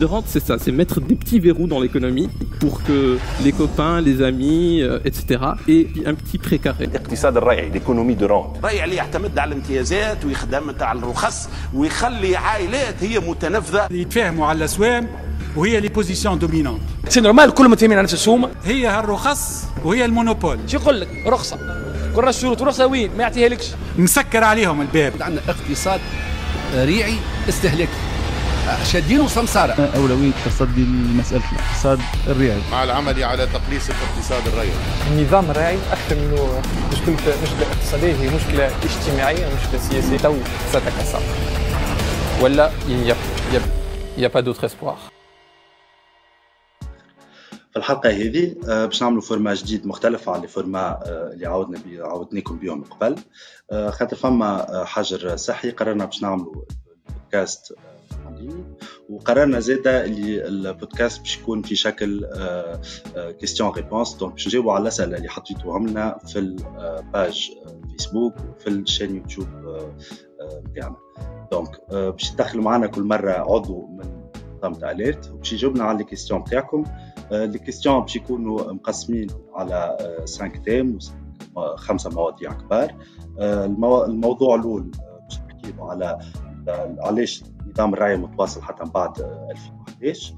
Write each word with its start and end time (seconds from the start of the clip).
De 0.00 0.06
rente, 0.06 0.26
c'est 0.28 0.44
ça, 0.48 0.54
c'est 0.62 0.70
mettre 0.70 1.00
des 1.00 1.16
petits 1.16 1.40
verrous 1.40 1.66
dans 1.66 1.80
l'économie 1.80 2.28
pour 2.60 2.74
que 2.84 3.18
les 3.44 3.52
copains, 3.52 4.00
les 4.00 4.22
amis, 4.22 4.80
euh, 4.80 5.00
etc. 5.08 5.20
aient 5.68 5.86
un 6.06 6.14
petit 6.14 6.38
pré 6.38 6.53
carré. 6.53 6.84
الاقتصاد 6.84 7.36
الريعي 7.36 7.72
l'économie 7.72 8.16
de 8.16 8.24
rente 8.24 8.58
الريع 8.58 8.84
اللي 8.84 8.96
يعتمد 8.96 9.38
على 9.38 9.48
الامتيازات 9.48 10.24
ويخدم 10.24 10.74
على 10.80 10.98
الرخص 10.98 11.48
ويخلي 11.74 12.36
عائلات 12.36 13.04
هي 13.04 13.18
متنفذة. 13.20 13.88
يتفاهموا 13.90 14.46
على 14.46 14.58
الأسوام 14.58 15.08
وهي 15.56 15.80
les 15.80 15.88
positions 15.88 16.38
dominantes 16.38 16.80
c'est 17.08 17.20
normal 17.20 17.50
كلهم 17.50 17.70
متفاهمين 17.70 17.98
على 17.98 18.02
نفس 18.02 18.14
السومه 18.14 18.50
هي 18.64 18.86
هالرخص 18.86 19.64
وهي 19.84 20.04
ال 20.04 20.09
monopole. 20.09 20.58
شو 20.66 20.76
يقول 20.76 21.00
لك؟ 21.00 21.08
رخصة. 21.26 21.87
كل 22.16 22.28
الشروط 22.28 22.62
رخصه 22.62 22.86
وين 22.86 23.10
ما 23.16 23.22
يعطيها 23.22 23.48
لكش. 23.48 23.66
مسكر 23.98 24.44
عليهم 24.44 24.80
الباب. 24.80 25.12
عندنا 25.20 25.42
اقتصاد 25.48 26.00
ريعي 26.74 27.14
استهلاكي. 27.48 27.92
شادين 28.92 29.20
وسمسارة. 29.20 29.90
أولوية 29.96 30.30
تصدي 30.46 30.82
لمسألة 30.82 31.42
الاقتصاد 31.52 32.00
الريعي. 32.26 32.58
مع 32.72 32.84
العمل 32.84 33.24
على 33.24 33.46
تقليص 33.46 33.90
الاقتصاد 33.90 34.46
الريعي 34.46 34.76
النظام 35.10 35.50
الريعي 35.50 35.78
أكثر 35.92 36.16
منه 36.16 36.62
مشكلة 36.92 37.14
مشكلة 37.42 37.66
اقتصادية 37.72 38.14
هي 38.14 38.28
مشكلة 38.28 38.70
اجتماعية 38.84 39.46
ومشكلة 39.46 39.80
سياسية. 39.90 40.16
تو 40.16 40.36
ستتكسر. 40.68 41.20
ولا 42.40 42.70
il 42.88 44.20
n'y 44.20 44.24
a 44.24 44.28
pas 44.28 44.42
الحلقة 47.78 48.10
هذه 48.10 48.54
باش 48.64 49.02
نعملوا 49.02 49.20
format 49.20 49.54
جديد 49.54 49.86
مختلف 49.86 50.28
على 50.28 50.42
ال 50.42 50.50
format 50.50 50.98
اللي 51.06 51.46
عودنا 51.46 51.78
بي 51.78 52.00
عودناكم 52.00 52.58
بيهم 52.58 52.84
قبل. 52.84 53.16
خاطر 53.72 54.16
فما 54.16 54.66
حجر 54.84 55.36
صحي 55.36 55.70
قررنا 55.70 56.04
باش 56.04 56.22
نعملوا 56.22 56.54
البودكاست 57.10 57.74
وقررنا 59.08 59.60
زادا 59.60 60.04
اللي 60.04 60.46
البودكاست 60.48 61.20
باش 61.20 61.38
يكون 61.38 61.62
في 61.62 61.76
شكل 61.76 62.26
questions-réponses 63.40 64.14
donc 64.14 64.32
باش 64.32 64.46
نجاوبوا 64.46 64.72
على 64.72 64.82
الأسئلة 64.82 65.16
اللي 65.16 65.28
حطيتوهم 65.28 65.86
لنا 65.88 66.18
في 66.26 66.38
ال 66.38 66.60
page 66.60 67.50
Facebook 67.92 68.34
وفي 68.50 68.66
ال 68.70 68.77
chaîne 68.77 69.16
YouTube 69.16 69.48
نتاعنا 70.68 70.96
donc 71.52 71.80
باش 71.90 72.30
تدخلوا 72.30 72.64
معنا 72.64 72.86
كل 72.86 73.02
مرة 73.02 73.32
عضو 73.32 73.86
من 73.86 74.17
منظمه 74.64 74.90
Alert 74.90 75.30
وباش 75.30 75.52
يجاوبنا 75.52 75.84
على 75.84 76.00
ال 76.00 76.04
questions 76.04 76.40
نتاعكم 76.40 76.84
les 77.30 77.58
questions 77.58 78.00
باش 78.00 78.16
يكونوا 78.16 78.72
مقسمين 78.72 79.26
على 79.54 79.96
5 80.20 80.48
thèmes 80.48 80.98
خمسة 81.76 82.10
مواضيع 82.10 82.52
كبار. 82.52 82.94
الموضوع 84.08 84.54
الأول 84.54 84.90
باش 85.24 85.38
نحكيو 85.40 85.84
على 85.84 86.18
علاش 87.00 87.44
النظام 87.66 87.94
الريعي 87.94 88.16
متواصل 88.16 88.62
حتى 88.62 88.84
من 88.84 88.90
بعد 88.90 89.12
2011 90.02 90.34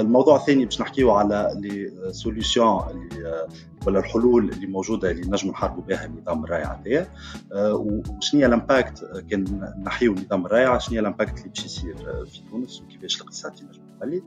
الموضوع 0.00 0.36
الثاني 0.36 0.64
باش 0.64 0.80
نحكيو 0.80 1.10
على 1.10 1.52
les 1.56 1.92
solutions 2.12 2.78
اللي 2.90 3.48
ولا 3.86 3.98
الحلول 3.98 4.50
اللي 4.50 4.66
موجودة 4.66 5.10
اللي 5.10 5.26
نجموا 5.26 5.52
نحاربوا 5.52 5.82
بها 5.82 6.04
النظام 6.04 6.44
الريعي 6.44 6.80
هذايا. 6.80 7.08
وشنو 7.54 8.40
هي 8.40 8.46
ال 8.46 8.57
impact 8.57 9.24
كان 9.30 9.72
نحيو 9.84 10.12
النظام 10.12 10.46
الريعي 10.46 10.78
شنو 10.78 10.94
هي 10.94 11.00
ال 11.00 11.05
impact 11.05 11.38
اللي 11.38 11.48
باش 11.48 11.64
يصير 11.64 11.96
في 12.24 12.40
تونس 12.50 12.82
وكيفاش 12.82 13.16
الاقتصاد 13.16 13.52
ينجم 13.60 13.82
يولي 14.02 14.22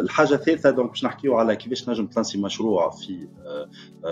الحاجة 0.00 0.34
الثالثة 0.34 0.70
donc 0.70 0.90
باش 0.90 1.04
نحكيو 1.04 1.36
على 1.36 1.56
كيفاش 1.56 1.88
نجم 1.88 2.06
ت 2.06 2.11
lancer 2.11 2.38
مشروع 2.38 2.90
في 2.90 3.28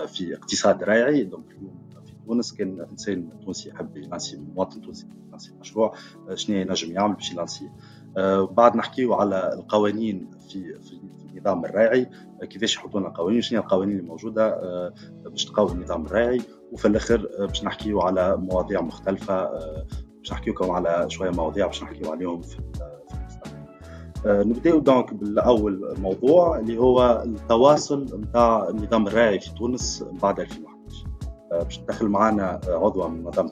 في 0.07 0.35
اقتصاد 0.35 0.83
ريعي 0.83 1.23
donc 1.23 1.51
اليوم 1.51 1.89
تونس 2.27 2.53
كان 2.53 2.85
إنسان 2.91 3.29
تونسي 3.45 3.69
يحب 3.69 3.97
ي 3.97 4.03
lancer 4.03 4.37
مواطن 4.55 4.81
تونسي 4.81 5.07
ي 5.27 5.30
lancer 5.30 5.51
مشروع. 5.61 5.95
شنو 6.33 6.55
ينجم 6.57 6.91
يعمل 6.91 7.13
باش 7.13 7.31
ي 7.31 7.36
lancer. 7.36 7.69
بعد 8.51 8.75
نحكيو 8.75 9.13
على 9.13 9.53
القوانين 9.53 10.29
في 10.49 10.79
في 10.79 10.99
النظام 11.33 11.65
الريعي 11.65 12.09
كيفاش 12.49 12.75
يحطوا 12.75 12.99
لنا 12.99 13.09
قوانين 13.09 13.41
شنو 13.41 13.59
القوانين 13.61 13.97
اللي 13.97 14.09
موجوده 14.09 14.59
باش 15.25 15.45
تقوي 15.45 15.71
النظام 15.71 16.05
الريعي 16.05 16.41
وفي 16.71 16.87
الآخر 16.87 17.29
باش 17.39 17.63
نحكيو 17.63 18.01
على 18.01 18.37
مواضيع 18.37 18.81
مختلفة 18.81 19.49
باش 20.17 20.31
نحكيوكم 20.31 20.71
على 20.71 21.05
شوية 21.09 21.29
مواضيع 21.29 21.67
باش 21.67 21.83
نحكيو 21.83 22.11
عليهم 22.11 22.41
في 22.41 22.57
نبداو 24.25 24.79
donc 24.79 25.13
بالأول 25.13 25.95
موضوع 25.97 26.59
اللي 26.59 26.77
هو 26.77 27.23
التواصل 27.25 28.21
نتاع 28.21 28.69
النظام 28.69 29.07
الريعي 29.07 29.39
في 29.39 29.53
تونس 29.53 30.05
بعد 30.21 30.39
2011 30.39 31.07
باش 31.51 31.79
ندخل 31.79 32.07
معنا 32.07 32.59
عضوة 32.67 33.07
من 33.07 33.23
منظمة 33.23 33.51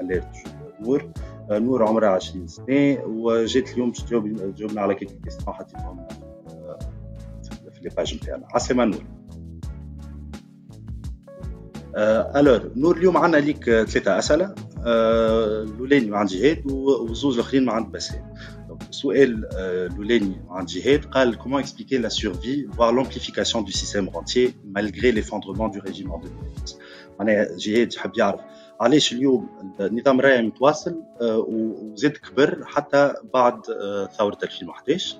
Alert 0.00 0.36
نور 0.80 1.10
نور 1.50 1.88
عمرها 1.88 2.08
20 2.08 2.46
سنة 2.46 2.98
وجات 3.06 3.72
اليوم 3.72 3.90
باش 3.90 4.02
تجاوبنا 4.02 4.80
على 4.80 4.94
كيك 4.94 5.10
كيستيون 5.24 5.54
حطيتهم 5.54 6.06
في 7.72 7.80
les 7.82 7.90
pages 7.96 8.14
نتاعنا 8.14 8.46
عسلامة 8.54 8.84
نور 8.84 9.04
alors 12.36 12.72
نور 12.76 12.96
اليوم 12.96 13.16
عندنا 13.16 13.40
ليك 13.40 13.64
ثلاثة 13.64 14.18
أسئلة. 14.18 14.54
الأولاني 14.86 16.10
مع 16.10 16.24
جهاد 16.24 16.72
وزوج 16.72 17.34
الآخرين 17.34 17.64
مع 17.64 17.72
عند 17.72 17.92
بسام 17.92 18.34
السؤال 18.90 19.46
الأولاني 19.54 20.40
عند 20.50 20.68
جهاد 20.68 21.04
قال 21.04 21.38
comment 21.38 21.58
expliquer 21.58 21.98
la 21.98 22.10
survie 22.10 22.66
voire 22.76 22.92
l'amplification 22.92 23.62
du 23.62 23.72
système 23.72 24.08
rentier 24.08 24.54
malgré 24.64 25.12
l'effondrement 25.12 25.68
du 25.68 25.78
régime 25.80 26.10
en 26.10 26.18
2011 26.18 26.78
معناها 27.20 27.56
جهاد 27.56 27.94
يحب 27.94 28.12
يعرف 28.18 28.40
علاش 28.80 29.12
اليوم 29.12 29.48
النظام 29.80 30.20
الراعي 30.20 30.42
متواصل 30.42 31.02
وزاد 31.20 32.12
كبر 32.12 32.64
حتى 32.64 33.14
بعد 33.34 33.62
ثورة 34.18 34.38
2011 34.42 35.16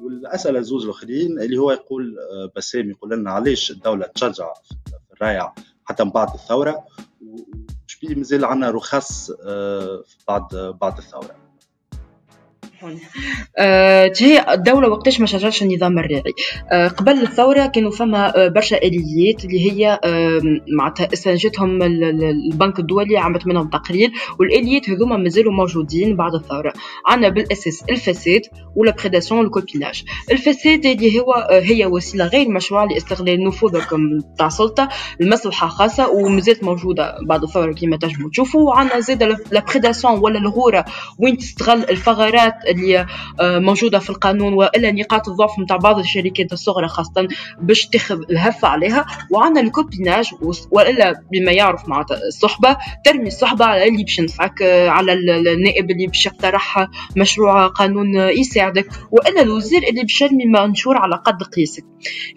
والأسئلة 0.00 0.58
الزوج 0.58 0.84
الآخرين 0.84 1.40
اللي 1.40 1.58
هو 1.58 1.72
يقول 1.72 2.16
بسام 2.56 2.90
يقول 2.90 3.10
لنا 3.10 3.30
علاش 3.30 3.70
الدولة 3.70 4.06
تشجع 4.06 4.52
في 5.08 5.12
الرايع 5.12 5.54
حتى 5.84 6.04
من 6.04 6.10
بعد 6.10 6.34
الثورة 6.34 6.84
وش 7.22 7.98
بيه 8.02 8.14
مازال 8.14 8.44
عندنا 8.44 8.70
رخص 8.70 9.30
بعد 10.28 10.74
بعد 10.80 10.98
أه 13.58 14.12
هي 14.20 14.54
الدولة 14.54 14.88
وقتاش 14.88 15.20
ما 15.20 15.26
شجعش 15.26 15.62
النظام 15.62 15.98
الريعي 15.98 16.34
أه 16.72 16.88
قبل 16.88 17.12
الثورة 17.12 17.66
كانوا 17.66 17.90
فما 17.90 18.48
برشا 18.48 18.76
آليات 18.76 19.44
اللي 19.44 19.72
هي 19.72 20.00
أه 20.04 20.40
معناتها 20.78 21.08
استنتجتهم 21.12 21.82
البنك 21.82 22.78
الدولي 22.78 23.18
عملت 23.18 23.46
منهم 23.46 23.68
تقرير 23.70 24.10
والآليات 24.40 24.90
هذوما 24.90 25.16
مازالوا 25.16 25.52
موجودين 25.52 26.16
بعد 26.16 26.34
الثورة. 26.34 26.72
عندنا 27.06 27.28
بالأساس 27.28 27.84
الفساد 27.90 28.42
و 28.76 28.81
la 28.81 28.90
prédation 28.92 29.40
و 29.40 29.46
ال 29.46 29.53
copinage 29.53 30.04
الفساد 30.30 30.86
اللي 30.86 31.20
هو 31.20 31.48
هي 31.50 31.86
وسيلة 31.86 32.26
غير 32.26 32.48
مشروعة 32.48 32.84
لاستغلال 32.86 33.44
نفوذكم 33.44 34.00
تاع 34.38 34.46
السلطة 34.46 34.88
لمصلحة 35.20 35.68
خاصة 35.68 36.10
ومازالت 36.10 36.64
موجودة 36.64 37.14
بعد 37.22 37.42
الثورة 37.42 37.72
كما 37.72 37.96
تنجموا 37.96 38.30
تشوفوا. 38.30 38.68
وعندنا 38.68 39.00
زاد 39.00 39.22
la 39.22 39.64
prédation 39.70 40.18
ولا 40.18 40.38
الغورة 40.38 40.84
وين 41.18 41.36
تستغل 41.36 41.90
الثغرات 41.90 42.54
اللي 42.68 43.06
موجودة 43.40 43.98
في 43.98 44.10
القانون 44.10 44.52
وإلا 44.52 44.90
نقاط 44.90 45.28
الضعف 45.28 45.58
نتاع 45.58 45.76
بعض 45.76 45.98
الشركات 45.98 46.52
الصغرى 46.52 46.88
خاصة 46.88 47.28
باش 47.60 47.86
تاخذ 47.86 48.20
الهفة 48.30 48.68
عليها. 48.68 49.06
وعندنا 49.30 49.60
ال 49.60 49.68
copinage 49.68 50.30
وإلا 50.70 51.22
بما 51.32 51.52
يعرف 51.52 51.88
مع 51.88 52.06
الصحبة 52.28 52.76
ترمي 53.04 53.26
الصحبة 53.26 53.64
على 53.64 53.88
اللي 53.88 54.02
باش 54.02 54.18
ينفعك 54.18 54.62
على 54.62 55.12
النائب 55.12 55.90
اللي 55.90 56.06
باش 56.06 56.26
يقترح 56.26 56.88
مشروع 57.16 57.66
قانون 57.66 58.14
يساعدك. 58.16 58.88
وإلا 59.10 59.42
الوزير 59.42 59.82
اللي 59.82 60.02
باش 60.02 60.20
يرمي 60.20 60.44
منشور 60.46 60.96
على 60.96 61.16
قد 61.16 61.42
قياسك. 61.42 61.84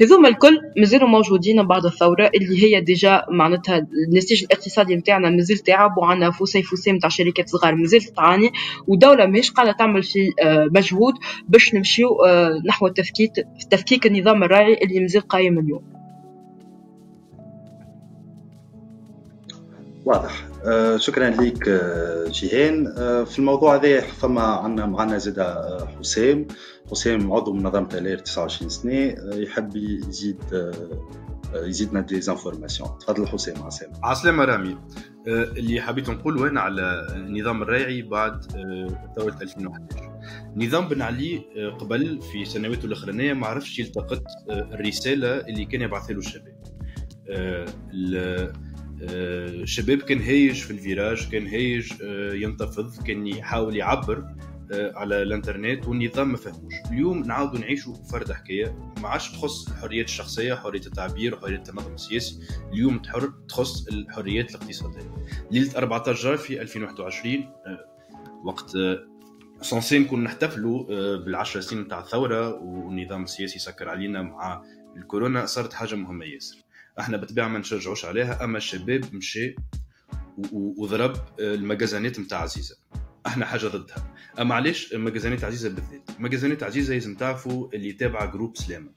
هذوما 0.02 0.30
الكل 0.30 0.58
مازالوا 0.78 1.08
موجودين 1.08 1.68
بعد 1.68 1.86
الثورة 1.86 2.32
اللي 2.36 2.64
هي 2.64 2.82
déjà 2.82 3.26
معناتها 3.30 3.88
النسيج 4.10 4.44
الاقتصادي 4.44 4.96
نتاعنا 4.96 5.30
مازال 5.30 5.58
تعب 5.58 5.98
وعندنا 5.98 6.32
فوسي 6.32 6.64
فوسي 6.64 6.92
نتاع 6.92 7.10
شركات 7.10 7.50
صغار 7.50 7.76
مازال 7.76 8.02
تعاني 8.02 8.52
ودولة 8.88 9.26
ماهيش 9.26 9.52
قاعدة 9.52 9.72
تعمل 9.72 10.04
في 10.04 10.21
مجهود 10.76 11.14
باش 11.50 11.76
نمشيو 11.76 12.10
نحو 12.68 12.88
تفكيك 12.88 13.32
تفكيك 13.70 14.06
النظام 14.06 14.44
الراعي 14.44 14.74
اللي 14.74 15.00
مازال 15.00 15.22
قايم 15.28 15.60
اليوم. 15.60 15.84
واضح. 20.06 20.48
آه 20.66 20.98
شكرا 20.98 21.30
لك 21.30 21.68
آه 21.68 22.28
جيهان. 22.28 22.94
آه 22.98 23.24
في 23.24 23.40
الموضوع 23.40 23.76
هذا 23.76 24.02
فما 24.02 24.42
عندنا 24.42 24.86
معنا 24.86 25.18
زاد 25.18 25.40
حسام. 26.00 26.48
حسام 26.92 27.34
عضو 27.34 27.54
من 27.54 27.64
منظمه 27.64 27.90
الير 27.94 28.18
29 28.18 28.70
سنة. 28.70 29.16
يحب 29.34 29.76
يزيد 29.76 30.44
يزيدنا 31.56 32.02
دي 32.02 32.22
زانفورماسيون. 32.22 32.90
تفضل 33.00 33.28
حسام 33.28 33.64
عسلامة. 33.64 33.96
عسلامة 34.04 34.46
رامي. 34.46 34.78
اللي 35.28 35.82
حبيت 35.82 36.10
نقول 36.10 36.38
وين 36.38 36.58
على 36.58 37.08
النظام 37.16 37.62
الراعي 37.64 38.02
بعد 38.02 38.46
ثورة 39.16 39.38
2011 39.42 40.12
نظام 40.56 40.88
بن 40.88 41.02
علي 41.02 41.38
قبل 41.80 42.22
في 42.22 42.46
سنواته 42.46 42.86
الأخرانية 42.86 43.34
ما 43.34 43.48
عرفش 43.48 43.80
يلتقط 43.80 44.24
الرسالة 44.50 45.38
اللي 45.38 45.66
كان 45.66 45.82
يبعثها 45.82 46.14
له 46.14 46.20
الشباب. 46.20 46.56
الشباب 49.02 49.98
كان 49.98 50.22
هايج 50.22 50.56
في 50.56 50.72
الفيراج 50.72 51.30
كان 51.30 51.48
هايج 51.48 51.92
ينتفض 52.34 53.04
كان 53.04 53.28
يحاول 53.28 53.76
يعبر. 53.76 54.26
على 54.74 55.22
الانترنت 55.22 55.88
والنظام 55.88 56.32
ما 56.32 56.38
فهموش. 56.38 56.74
اليوم 56.92 57.24
نعاودوا 57.24 57.60
نعيشوا 57.60 57.96
فرد 57.96 58.32
حكاية 58.32 58.94
ما 59.02 59.08
عادش 59.08 59.32
تخص 59.32 59.68
الحريات 59.68 60.06
الشخصية 60.06 60.54
حرية 60.54 60.80
التعبير 60.86 61.36
وحريه 61.36 61.56
التنظم 61.56 61.94
السياسي. 61.94 62.40
اليوم 62.74 63.00
تحر 63.00 63.34
تخص 63.50 63.88
الحريات 63.88 64.50
الاقتصادية. 64.50 65.16
ليلة 65.52 65.78
14 65.78 66.38
في 66.38 66.62
2021 66.62 67.54
وقت 68.44 68.78
censé 69.62 70.00
نكون 70.00 70.24
نحتفلوا 70.24 70.84
بالعشر 71.18 71.62
سنين 71.62 71.82
نتاع 71.82 72.00
الثورة 72.00 72.54
والنظام 72.54 73.24
السياسي 73.24 73.60
سكر 73.60 73.90
علينا 73.90 74.22
مع 74.22 74.64
الكورونا 74.98 75.46
صارت 75.46 75.74
حاجة 75.74 75.96
مهمة 75.96 76.26
ياسر. 76.26 76.58
إحنا 77.00 77.18
بالطبيعه 77.18 77.48
ما 77.48 77.60
نشجعوش 77.60 78.06
عليها 78.06 78.44
أما 78.44 78.58
الشباب 78.58 79.16
مشى 79.16 79.56
وضرب 80.54 81.14
ال 81.40 81.48
magasins 81.48 82.12
ات 82.12 82.20
نتاع 82.20 82.42
عزيزة. 82.42 82.81
إحنا 83.28 83.46
حاجة 83.46 83.68
ضدها. 83.68 84.14
أما 84.40 84.56
علاش 84.56 84.94
magasins 84.94 85.38
ات 85.38 85.44
عزيزه 85.44 85.70
بالذات 85.70 86.10
مجازانات 86.20 86.64
عزيزه 86.64 86.94
لازم 86.94 87.16
تعرفوا 87.16 87.68
اللي 87.74 87.94
تابعه 87.94 88.32
groupe 88.32 88.58
سلامه 88.58 88.90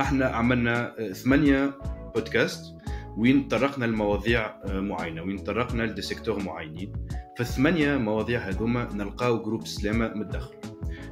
أحنا 0.00 0.26
عملنا 0.26 0.94
ثمانية 1.12 1.78
بودكاست 2.14 2.74
وين 3.16 3.48
طرقنا 3.48 3.84
لمواضيع 3.84 4.56
معينة 4.66 5.22
وين 5.22 5.38
طرقنا 5.38 5.82
ل 5.82 5.87
des 5.87 6.02
secteurs 6.02 6.42
معينين. 6.42 6.92
في 7.36 7.40
الثمانية 7.40 7.96
مواضيع 7.96 8.48
هذوما 8.48 8.88
نلقاو 8.94 9.42
groupe 9.42 9.66
سلامه 9.66 10.08
متدخل 10.08 10.54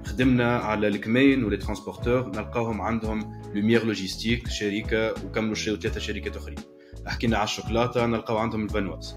خدمنا 0.05 0.57
على 0.57 0.89
الكميون 0.89 1.45
و 1.45 1.48
les 1.48 1.57
transporteurs 1.57 2.29
نلقاهم 2.29 2.81
عندهم 2.81 3.43
لوميير 3.55 3.85
logistique 3.85 4.49
شركة 4.49 5.15
وكملوا 5.25 5.55
شريوا 5.55 5.79
ثلاثة 5.79 6.01
شركات 6.01 6.37
أخرين. 6.37 6.59
حكينا 7.07 7.37
على 7.37 7.45
الشوكولاتة 7.45 8.07
نلقاو 8.07 8.37
عندهم 8.37 8.65
الفانواز 8.65 9.17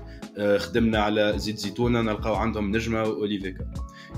خدمنا 0.58 1.00
على 1.00 1.34
زيت 1.38 1.58
زيتونة 1.58 2.02
نلقاو 2.02 2.36
عندهم 2.36 2.76
نجمة 2.76 3.04
وأوليفيكا. 3.04 3.72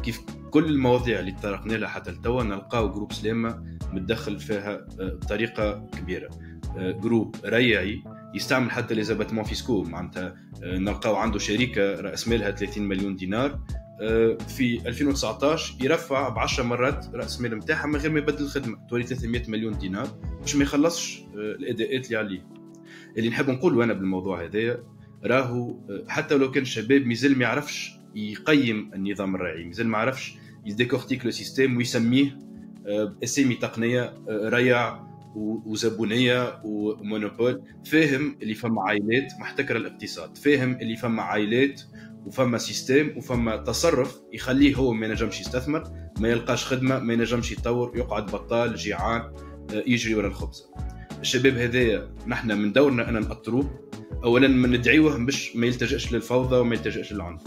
كيف 0.03 0.21
كل 0.51 0.65
المواضيع 0.65 1.19
اللي 1.19 1.31
تطرقنا 1.31 1.73
لها 1.73 1.89
حتى 1.89 2.11
لتوا 2.11 2.43
نلقاو 2.43 2.91
groupe 2.91 3.13
سلامه 3.13 3.77
متدخل 3.93 4.39
فيها 4.39 4.85
بطريقة 4.99 5.87
كبيرة. 5.97 6.29
groupe 6.77 7.35
ريعي 7.45 8.03
يستعمل 8.35 8.71
حتى 8.71 8.95
les 8.95 9.03
abattements 9.03 9.43
fiscaux 9.43 9.83
معناتها 9.83 10.35
نلقاو 10.63 11.15
عنده 11.15 11.39
شركة 11.39 12.01
رأس 12.01 12.27
مالها 12.27 12.51
30 12.51 12.83
مليون 12.83 13.15
دينار 13.15 13.59
في 14.47 14.81
2019 14.87 15.75
يرفع 15.83 16.29
ب 16.29 16.39
10 16.39 16.63
مرات 16.63 17.07
رأس 17.13 17.37
المال 17.37 17.57
نتاعها 17.57 17.87
من 17.87 17.95
غير 17.95 18.11
ما 18.11 18.19
يبدل 18.19 18.43
الخدمة. 18.43 18.87
تولي 18.89 19.03
300 19.03 19.41
مليون 19.47 19.77
دينار 19.77 20.07
باش 20.41 20.55
ما 20.55 20.63
يخلصش 20.63 21.21
الأداءات 21.35 22.05
اللي 22.05 22.17
عليه. 22.17 22.47
اللي 23.17 23.29
نحب 23.29 23.49
نقول 23.49 23.81
أنا 23.81 23.93
بالموضوع 23.93 24.43
هذايا 24.43 24.83
راهو 25.23 25.75
حتى 26.07 26.35
لو 26.35 26.51
كان 26.51 26.63
الشباب 26.63 27.01
مازال 27.05 27.37
ما 27.37 27.43
يعرفش 27.43 27.91
يقيم 28.15 28.91
النظام 28.93 29.35
الريعي 29.35 29.63
مازال 29.63 29.87
ما 29.87 29.97
يعرفش 29.97 30.37
يديكورتيكي 30.65 31.25
le 31.25 31.31
système 31.31 31.77
ويسميه 31.77 32.39
أسامي 33.23 33.55
تقنية 33.55 34.13
ريع 34.29 35.07
وزبونية 35.35 36.61
ومونوبول 36.63 37.61
فاهم 37.85 38.37
اللي 38.41 38.53
فما 38.53 38.81
عائلات 38.81 39.33
محتكرة 39.39 39.77
الاقتصاد 39.77 40.37
فاهم 40.37 40.71
اللي 40.81 40.95
فما 40.95 41.21
عائلات 41.21 41.81
وفما 42.25 42.57
سيستيم 42.57 43.17
وفما 43.17 43.57
تصرف 43.57 44.21
يخليه 44.33 44.75
هو 44.75 44.93
ما 44.93 45.05
ينجمش 45.05 45.41
يستثمر 45.41 45.83
ما 46.19 46.29
يلقاش 46.29 46.65
خدمة 46.65 46.99
ما 46.99 47.13
ينجمش 47.13 47.51
يطور 47.51 47.97
يقعد 47.97 48.25
بطال 48.25 48.75
جيعان 48.75 49.21
يجري 49.73 50.15
ورا 50.15 50.27
الخبز. 50.27 50.63
الشباب 51.21 51.57
هذايا 51.57 52.15
نحن 52.27 52.51
من 52.57 52.73
دورنا 52.73 53.09
أن 53.09 53.13
نأطروه. 53.13 53.86
اولا 54.23 54.47
من 54.47 54.71
ندعيوه 54.71 55.25
باش 55.25 55.55
ما 55.55 55.67
يلتجئش 55.67 56.13
للفوضى 56.13 56.55
وما 56.55 56.75
يلتجئش 56.75 57.13
للعنف. 57.13 57.41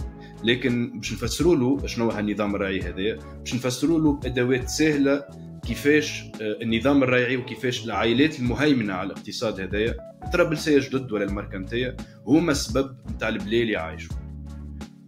لكن 0.44 0.93
باش 0.99 1.12
نفسروا 1.12 1.56
له 1.56 1.87
شنو 1.87 2.11
النظام 2.11 2.55
الرعي 2.55 2.81
هذايا 2.81 3.19
باش 3.38 3.55
نفسروا 3.55 3.99
له 4.00 4.12
بأدوات 4.12 4.69
سهلة 4.69 5.25
كيفاش 5.67 6.25
النظام 6.40 7.02
الريعي 7.02 7.37
وكيفاش 7.37 7.84
العائلات 7.84 8.38
المهيمنة 8.38 8.93
على 8.93 9.06
الاقتصاد 9.06 9.61
هذايا 9.61 9.94
طرابلسيه 10.32 10.78
جدد 10.78 11.12
ولا 11.12 11.25
الماركه 11.25 11.94
هما 12.26 12.52
السبب 12.52 12.96
نتاع 13.11 13.28
البلاد 13.28 13.52
اللي 13.52 13.76
عايشو. 13.77 14.17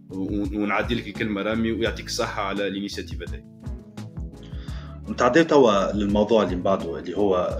ونعدي 0.09 0.95
لك 0.95 1.07
الكلمة 1.07 1.41
رامي 1.41 1.71
ويعطيك 1.71 2.05
الصحة 2.05 2.41
على 2.41 2.67
ال 2.67 2.72
initiative 2.72 3.21
هذايا 3.21 3.53
نتعدي 5.09 5.43
توا 5.43 5.91
للموضوع 5.91 6.43
اللي 6.43 6.55
من 6.55 6.63
بعده 6.63 6.99
اللي 6.99 7.17
هو 7.17 7.57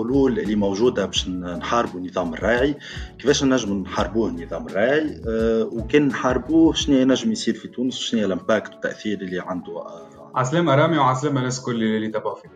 الحلول 0.00 0.38
اللي 0.38 0.54
موجودة 0.54 1.06
باش 1.06 1.28
نحاربوا 1.28 2.00
النظام 2.00 2.34
الريعي. 2.34 2.74
كيفاش 3.18 3.44
نجم 3.44 3.82
نحاربوه 3.82 4.28
النظام 4.28 4.66
الريعي؟ 4.66 5.20
أه 5.28 5.68
وكان 5.72 6.08
نحاربوه 6.08 6.74
شنو 6.74 6.96
ينجم 6.96 7.32
يصير 7.32 7.54
في 7.54 7.68
تونس؟ 7.68 7.98
وشنو 7.98 8.26
ال 8.26 8.33
impact 8.33 8.72
والتأثير 8.72 9.20
اللي 9.20 9.40
عنده؟ 9.40 9.72
أه 9.72 10.30
عسلامة 10.34 10.74
رامي 10.74 10.98
وعسلامة 10.98 11.38
الناس 11.38 11.60
كل 11.60 11.82
اللي 11.82 12.08
تابعوا 12.08 12.34
فيك 12.34 12.50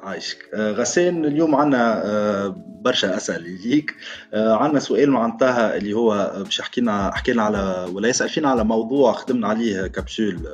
عايشك. 0.00 0.38
أه 0.54 0.72
غسان 0.72 1.24
اليوم 1.24 1.54
عندنا 1.54 2.02
أه 2.04 2.54
برشا 2.84 3.16
أسئلة 3.16 3.58
ليك. 3.64 3.94
عندنا 4.34 4.80
سؤال 4.80 5.10
معناتها 5.10 5.76
اللي 5.76 5.92
هو 5.92 6.32
باش 6.44 6.60
حكينا 6.60 7.10
حكينا 7.14 7.42
على 7.42 7.88
ولا 7.92 8.08
يسال 8.08 8.28
فينا 8.28 8.48
على 8.48 8.64
موضوع 8.64 9.12
خدمنا 9.12 9.48
عليه 9.48 9.86
كابسول 9.86 10.48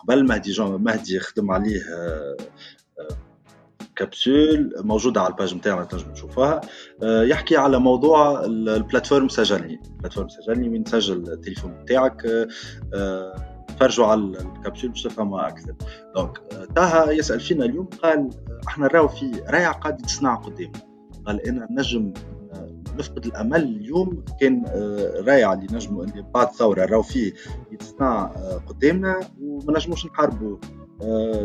قبل 0.00 0.24
مهدي 0.26 0.52
جون 0.52 0.82
مهدي 0.82 1.20
خدم 1.20 1.50
عليه 1.50 1.82
كابسول 3.98 4.74
موجودة 4.76 5.20
على 5.20 5.30
ال 5.30 5.35
page 5.35 5.54
نتاعنا 5.54 5.84
تنجم 5.84 6.12
تشوفوها. 6.12 6.60
يحكي 7.02 7.56
على 7.56 7.78
موضوع 7.78 8.44
ال 8.44 8.52
plateforme 8.52 9.28
سجلني. 9.28 9.80
ال 9.86 9.90
plateforme 9.90 10.28
سجلني 10.28 10.68
وين 10.68 10.84
تسجل 10.84 11.32
التليفون 11.32 11.70
نتاعك 11.82 12.22
تفرجوا 13.68 14.06
على 14.06 14.20
الكابسول 14.20 14.90
باش 14.90 15.02
تفهموا 15.02 15.48
أكثر. 15.48 15.74
donc 16.16 16.38
تاها 16.76 17.10
يسأل 17.10 17.40
فينا 17.40 17.64
اليوم 17.64 17.86
قال 18.02 18.30
إحنا 18.68 18.86
راهو 18.86 19.08
في 19.08 19.42
ريع 19.48 19.72
قاعد 19.72 20.00
يتصنع 20.00 20.34
قدام. 20.34 20.72
قال 21.26 21.48
أنا 21.48 21.68
نجم 21.70 22.12
نفقد 22.98 23.26
الأمل 23.26 23.62
اليوم. 23.62 24.24
كان 24.40 24.64
ريع 25.26 25.52
اللي 25.52 25.66
نجموا 25.72 26.04
اللي 26.04 26.24
بعد 26.34 26.48
ثورة 26.48 26.84
راهو 26.84 27.02
فيه 27.02 27.32
يتصنع 27.72 28.26
قدامنا 28.66 29.20
وما 29.42 29.72
نجموش 29.72 30.06
نحاربوا. 30.06 30.56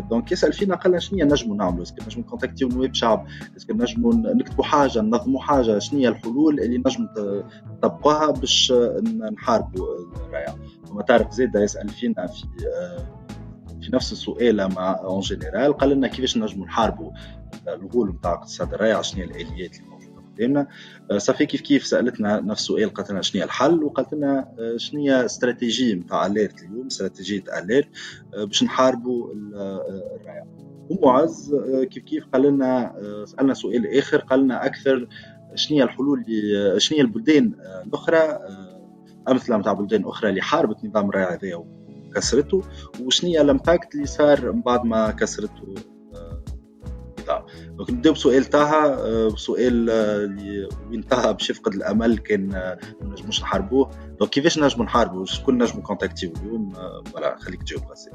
donc 0.09 0.31
يسال 0.31 0.53
فينا 0.53 0.75
قال 0.75 1.01
شنو 1.01 1.25
نجموا 1.25 1.55
نعملوا 1.55 1.83
est-ce 1.83 1.98
que 1.98 2.05
نجموا 2.05 2.25
نcontactيو 2.25 2.67
نواب 2.69 2.93
شعب 2.93 3.27
est-ce 3.57 3.68
que 3.68 3.73
نجموا 3.73 4.13
نكتبوا 4.13 4.63
حاجة 4.63 5.01
ننظموا 5.01 5.41
حاجة 5.41 5.79
شنو 5.79 5.99
هي 5.99 6.07
الحلول 6.07 6.59
اللي 6.59 6.77
نجموا 6.77 7.43
نطبقوها 7.67 8.31
باش 8.31 8.73
نحاربوا 9.33 9.87
الريع 10.15 10.55
وما 10.91 11.01
طارق 11.01 11.31
زيد 11.31 11.55
يسال 11.55 11.89
فينا 11.89 12.27
في 12.27 12.43
في 13.81 13.95
نفس 13.95 14.11
السؤال 14.11 14.73
مع 14.75 14.99
en 15.03 15.19
général 15.19 15.73
قال 15.73 15.89
لنا 15.89 16.07
كيفاش 16.07 16.37
نجموا 16.37 16.65
نحاربوا 16.65 17.11
الغول 17.67 18.09
نتاع 18.09 18.33
اقتصاد 18.33 18.73
الريع 18.73 19.01
شنو 19.01 19.23
الاليات 19.23 19.79
اللي 19.79 19.92
قدامنا 20.37 20.67
صافي 21.17 21.45
كيف 21.45 21.61
كيف 21.61 21.85
سألتنا 21.85 22.39
نفس 22.39 22.61
السؤال 22.61 22.93
قالت 22.93 23.11
لنا 23.11 23.21
شنو 23.21 23.43
الحل 23.43 23.83
وقالت 23.83 24.13
لنا 24.13 24.53
شنو 24.77 25.01
هي 25.01 25.25
استراتيجية 25.25 25.93
نتاع 25.93 26.25
Alert 26.25 26.63
اليوم 26.63 26.87
استراتيجية 26.87 27.43
Alert 27.63 27.87
باش 28.37 28.63
نحاربوا 28.63 29.33
الريع 29.33 30.45
ومعز 30.89 31.55
كيف 31.91 32.03
كيف 32.03 32.25
قال 32.33 32.41
لنا 32.41 32.93
سألنا 33.25 33.53
سؤال 33.53 33.97
آخر 33.97 34.17
قال 34.17 34.39
لنا 34.39 34.65
أكثر 34.65 35.07
شنو 35.55 35.83
الحلول 35.83 36.25
اللي 36.27 36.79
شنو 36.79 36.99
البلدان 36.99 37.53
الأخرى 37.87 38.39
أمثلة 39.29 39.57
نتاع 39.57 39.73
بلدان 39.73 40.05
أخرى 40.05 40.29
اللي 40.29 40.41
حاربت 40.41 40.85
نظام 40.85 41.09
الريع 41.09 41.33
هذايا 41.33 41.65
وكسرته 42.09 42.63
وشنو 43.01 43.29
هي 43.29 43.41
ال 43.41 43.49
impact 43.49 43.95
اللي 43.95 44.05
صار 44.05 44.51
من 44.51 44.61
بعد 44.61 44.85
ما 44.85 45.11
كسرته. 45.11 45.75
نبداو 47.79 48.13
بسؤال 48.13 48.45
تاها 48.45 49.27
بسؤال 49.27 49.89
اللي 49.89 50.69
وين 50.89 51.07
تاها 51.07 51.31
باش 51.31 51.49
يفقد 51.49 51.73
الأمل 51.73 52.17
كان 52.17 52.47
ما 52.49 52.77
نجموش 53.01 53.41
نحاربوه. 53.41 53.89
donc 54.19 54.31
كيفاش 54.31 54.59
نجمو 54.59 54.83
نحاربوا 54.83 55.25
شكون 55.25 55.63
نجمو 55.63 55.81
contactيو 55.81 56.33
اليوم؟ 56.37 56.73
voilà 57.05 57.37
خليك 57.39 57.63
تجاوب 57.63 57.83
غسان 57.91 58.13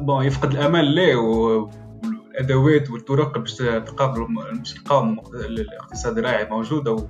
bon 0.00 0.24
يفقد 0.24 0.52
الأمل 0.52 0.94
لا 0.94 1.16
والادوات 1.16 2.90
والطرق 2.90 3.38
باش 3.38 3.54
تقابلوا 3.56 4.28
باش 4.58 4.74
تقاوموا 4.74 5.24
الاقتصاد 5.34 6.18
الريعي 6.18 6.44
موجودة 6.50 7.08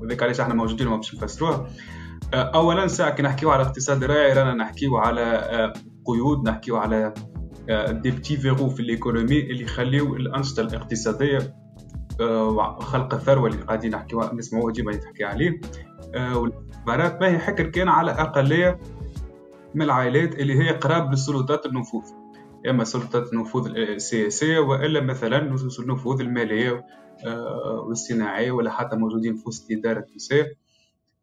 وذاك 0.00 0.22
علاش 0.22 0.40
إحنا 0.40 0.54
موجودين 0.54 0.96
باش 0.96 1.14
نفسروها. 1.14 1.68
اولا 2.34 2.86
ساعة 2.86 3.10
كي 3.10 3.22
نحكيو 3.22 3.50
على 3.50 3.62
الاقتصاد 3.62 4.04
الريعي 4.04 4.32
رانا 4.32 4.54
نحكيو 4.54 4.96
على 4.96 5.72
قيود 6.04 6.48
نحكيو 6.48 6.76
على 6.76 7.14
des 7.90 8.10
petits 8.10 8.36
verrous 8.36 8.68
في 8.68 8.80
ال 8.80 8.87
économie 8.87 9.40
اللي 9.40 9.62
يخليو 9.62 10.16
الأنشطة 10.16 10.60
الاقتصادية 10.60 11.54
خلق 12.80 13.14
الثروه 13.14 13.48
اللي 13.48 13.62
قاعدين 13.62 13.90
نحكيو 13.90 14.20
نسمعوها 14.34 14.72
ديما 14.72 14.92
تحكي 14.96 15.24
عليه. 15.24 15.60
والاستثمارات 16.14 17.20
ما 17.20 17.28
هي 17.28 17.38
حكر 17.38 17.66
كان 17.66 17.88
على 17.88 18.10
اقليه 18.10 18.80
من 19.74 19.82
العائلات 19.82 20.34
اللي 20.34 20.58
هي 20.58 20.70
قراب 20.70 21.10
للسلطات 21.10 21.66
النفوذ. 21.66 22.04
إما 22.70 22.84
سلطة 22.84 23.24
النفوذ 23.32 23.76
السياسية 23.76 24.58
وإلا 24.58 25.00
مثلا 25.00 25.38
النفوذ 25.78 26.20
المالية 26.20 26.86
آه، 27.26 27.84
والصناعية 27.88 28.50
ولا 28.50 28.70
حتى 28.70 28.96
موجودين 28.96 29.36
في 29.36 29.42
وسط 29.46 29.70
الاداره 29.70 29.98
التونسيه 29.98 30.52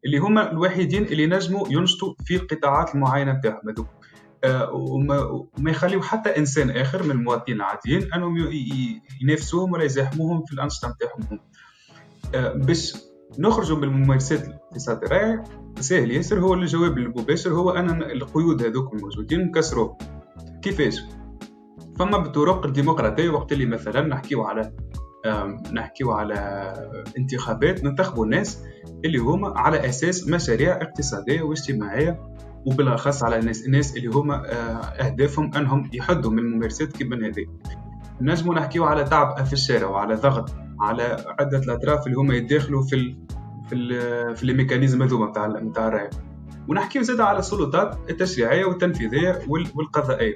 اللي 0.04 0.18
هما 0.18 0.52
الوحيدين 0.52 1.02
اللي 1.04 1.26
نجموا 1.26 1.66
ينشطوا 1.70 2.14
في 2.24 2.36
القطاعات 2.36 2.94
المعينة 2.94 3.32
بتاعهم. 3.32 3.68
هذوك 3.68 3.86
آه، 3.86 3.95
وما 4.72 5.70
يخليو 5.70 6.02
حتى 6.02 6.38
إنسان 6.38 6.70
آخر 6.70 7.02
من 7.02 7.10
المواطنين 7.10 7.56
العاديين 7.56 8.12
أنهم 8.12 8.36
ينافسوهم 9.22 9.72
ولا 9.72 9.84
يزاحموهم 9.84 10.44
في 10.44 10.52
الأنشطة 10.52 10.88
نتاعهم. 10.88 11.40
آه، 12.34 12.52
باش 12.52 12.96
نخرجوا 13.38 13.76
من 13.76 13.84
الممارسات 13.84 14.44
الاقتصاد 14.48 15.04
الرائع 15.04 15.44
سهل 15.80 16.10
ياسر 16.10 16.40
هو 16.40 16.54
الجواب 16.54 16.98
المباشر 16.98 17.50
هو 17.50 17.70
أن 17.70 18.02
القيود 18.02 18.62
هذوك 18.62 18.94
الموجودين 18.94 19.40
نكسروه 19.40 19.98
كيفاش؟ 20.62 21.02
فما 21.98 22.18
بطرق 22.18 22.66
الديمقراطيه 22.66 23.28
وقت 23.28 23.52
اللي 23.52 23.66
مثلا 23.66 24.00
نحكيو 24.00 24.42
على 24.42 24.72
نحكيو 25.72 26.12
على 26.12 26.34
انتخابات 27.18 27.84
ننتخبوا 27.84 28.24
الناس 28.24 28.62
اللي 29.04 29.18
هما 29.18 29.58
على 29.58 29.88
أساس 29.88 30.28
مشاريع 30.28 30.82
اقتصادية 30.82 31.42
واجتماعية 31.42 32.36
وبالاخص 32.66 33.24
على 33.24 33.38
الناس 33.38 33.66
الناس 33.66 33.96
اللي 33.96 34.08
هما 34.08 34.34
آه، 34.34 35.06
أهدافهم 35.06 35.54
أنهم 35.54 35.90
يحدوا 35.92 36.30
من 36.30 36.38
الممارسات 36.38 36.92
كيما 36.92 37.26
هذه 37.26 37.46
نجموا 38.20 38.54
نحكيو 38.54 38.84
على 38.84 39.04
تعب 39.04 39.44
في 39.44 39.52
الشارع 39.52 39.88
وعلى 39.88 40.14
ضغط 40.14 40.54
على 40.80 41.24
عدة 41.38 41.58
الأطراف 41.58 42.06
اللي 42.06 42.18
هما 42.18 42.34
يتداخلوا 42.34 42.82
في 42.82 42.96
ال 42.96 43.16
في 43.68 43.74
ال 43.74 44.36
في 44.36 44.42
الميكانيزم 44.42 45.02
هذوما 45.02 45.26
نتاع 45.30 45.46
نتاع 45.46 45.88
الرعايه 45.88 46.10
ونحكيو 46.68 47.02
زاد 47.02 47.20
على 47.20 47.38
السلطات 47.38 47.98
التشريعية 48.10 48.64
والتنفيذية 48.64 49.40
والقضائية. 49.48 50.34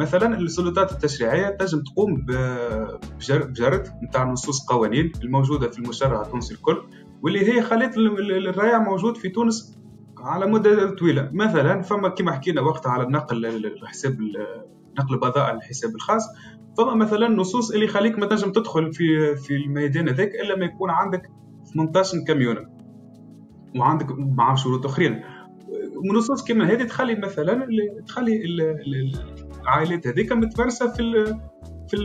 مثلا 0.00 0.38
السلطات 0.38 0.92
التشريعية 0.92 1.48
تنجم 1.48 1.82
تقوم 1.82 2.26
بجرد 2.26 3.88
نتاع 4.02 4.24
نصوص 4.24 4.66
قوانين 4.66 5.12
الموجودة 5.22 5.70
في 5.70 5.78
المشرع 5.78 6.22
التونسي 6.22 6.54
الكل 6.54 6.82
واللي 7.22 7.52
هي 7.52 7.62
خلت 7.62 7.96
الرائع 7.96 8.78
موجود 8.78 9.16
في 9.16 9.28
تونس 9.28 9.79
على 10.22 10.46
مدة 10.46 10.90
طويلة. 10.90 11.30
مثلا 11.32 11.82
فما 11.82 12.08
كما 12.08 12.32
حكينا 12.32 12.60
وقتها 12.60 12.90
على 12.90 13.02
النقل 13.02 13.46
الحساب 13.66 14.18
نقل 14.98 15.14
البضائع 15.14 15.52
للحساب 15.52 15.94
الخاص 15.94 16.22
فما 16.78 16.94
مثلا 16.94 17.28
نصوص 17.28 17.70
اللي 17.70 17.84
يخليك 17.84 18.18
ما 18.18 18.26
تنجم 18.26 18.52
تدخل 18.52 18.92
في 18.92 19.36
في 19.36 19.56
الميدان 19.56 20.08
هذاك 20.08 20.34
إلا 20.34 20.56
ما 20.56 20.64
يكون 20.64 20.90
عندك 20.90 21.30
18 21.74 22.24
كاميون. 22.26 22.56
وعندك 23.76 24.06
مع 24.18 24.54
شروط 24.54 24.86
أخرين. 24.86 25.22
ونصوص 26.10 26.44
كما 26.44 26.64
هذه 26.72 26.82
تخلي 26.82 27.14
مثلا 27.14 27.66
تخلي 28.06 28.42
العائلات 29.62 30.06
هذيك 30.06 30.32
متفرسة 30.32 30.92
في 30.92 31.24
في 31.88 31.96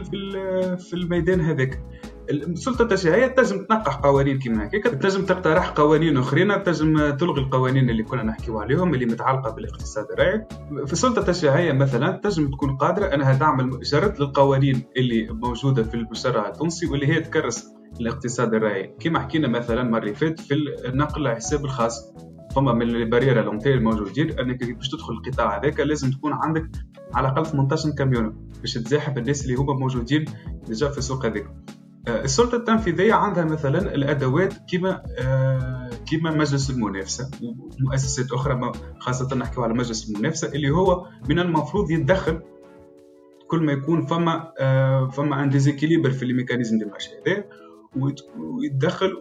في 0.77 0.93
الميدان 0.93 1.41
هذاك. 1.41 1.83
السلطة 2.29 2.83
التشريعيه 2.83 3.27
تنجم 3.27 3.65
تنقح 3.65 3.95
قوانين 3.95 4.39
كما 4.39 4.65
هكاك 4.65 4.83
تنجم 4.83 5.25
تقترح 5.25 5.69
قوانين 5.69 6.17
أخرين 6.17 6.63
تنجم 6.63 7.09
تلغي 7.09 7.41
القوانين 7.41 7.89
اللي 7.89 8.03
كنا 8.03 8.23
نحكيو 8.23 8.59
عليهم 8.59 8.93
اللي 8.93 9.05
متعلقة 9.05 9.51
بالاقتصاد 9.51 10.11
الرائع 10.11 10.47
في 10.85 10.93
السلطة 10.93 11.19
التشريعيه 11.19 11.71
مثلا 11.71 12.19
تنجم 12.23 12.51
تكون 12.51 12.77
قادرة 12.77 13.05
أنها 13.05 13.37
تعمل 13.37 13.79
جرد 13.79 14.19
للقوانين 14.19 14.83
اللي 14.97 15.27
موجودة 15.31 15.83
في 15.83 15.93
المشرع 15.95 16.47
التونسي 16.47 16.87
واللي 16.87 17.07
هي 17.07 17.19
تكرس 17.19 17.73
الاقتصاد 18.01 18.53
الريعي 18.53 18.91
كما 18.99 19.19
حكينا 19.19 19.47
مثلا 19.47 19.83
مره 19.83 20.13
فات 20.13 20.39
في 20.39 20.53
النقل 20.85 21.27
على 21.27 21.35
حساب 21.35 21.65
الخاص 21.65 22.13
فما 22.55 22.73
من 22.73 22.81
ال 22.81 22.88
barrières 22.88 23.43
à 23.43 23.47
l'entrée 23.47 23.73
الموجودين 23.73 24.39
أنك 24.39 24.63
باش 24.63 24.89
تدخل 24.89 25.13
القطاع 25.13 25.59
هذاك 25.59 25.79
لازم 25.79 26.11
تكون 26.11 26.33
عندك 26.33 26.69
على 27.13 27.27
الأقل 27.27 27.45
18 27.45 27.89
كاميون 27.89 28.49
باش 28.61 28.73
تزاحم 28.73 29.17
الناس 29.17 29.43
اللي 29.43 29.55
هما 29.55 29.73
موجودين 29.73 30.25
déjà 30.67 30.89
في 30.89 30.97
السوق 30.97 31.25
هذاك. 31.25 31.47
آه، 32.07 32.23
السلطة 32.23 32.55
التنفيذية 32.55 33.13
عندها 33.13 33.43
مثلا 33.45 33.95
الأدوات 33.95 34.53
كما 34.71 35.03
آه، 35.19 35.89
كما 36.11 36.31
مجلس 36.31 36.69
المنافسة 36.69 37.31
ومؤسسات 37.41 38.31
أخرى 38.31 38.71
خاصة 38.99 39.35
نحكي 39.35 39.61
على 39.61 39.73
مجلس 39.73 40.09
المنافسة 40.09 40.47
اللي 40.47 40.69
هو 40.69 41.07
من 41.29 41.39
المفروض 41.39 41.91
يتدخل 41.91 42.41
كل 43.47 43.59
ما 43.59 43.71
يكون 43.71 44.05
فما 44.05 44.51
آه، 44.59 45.09
فما 45.09 45.43
un 45.43 45.49
déséquilibre 45.49 46.11
في 46.11 46.25
ال 46.25 46.31
mécanisme 46.31 46.77
du 46.77 46.85
marché 46.85 47.09
هذا 47.27 47.43
ويتدخل 48.37 49.13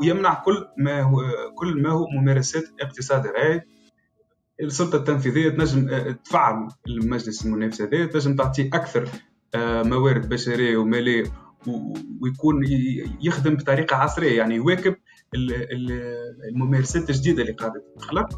ويمنع 0.00 0.34
كل 0.34 0.66
ما 0.78 1.02
هو 1.02 1.22
كل 1.54 1.82
ما 1.82 1.90
هو 1.90 2.06
ممارسات 2.20 2.64
اقتصاد 2.80 3.26
ريعي. 3.26 3.64
السلطة 4.60 4.96
التنفيذية 4.96 5.48
تنجم 5.48 6.12
تفعل 6.24 6.68
المجلس 6.86 7.46
المنافسة 7.46 7.84
هذا 7.84 8.06
تنجم 8.06 8.36
تعطي 8.36 8.68
أكثر 8.68 9.08
موارد 9.84 10.28
بشرية 10.28 10.76
ومالية 10.76 11.24
ويكون 12.20 12.64
يخدم 13.22 13.56
بطريقة 13.56 13.96
عصرية. 13.96 14.38
يعني 14.38 14.54
يواكب 14.54 14.96
الممارسات 16.54 17.10
الجديدة 17.10 17.42
اللي 17.42 17.52
قاعدة 17.52 17.84
تخلق 17.98 18.28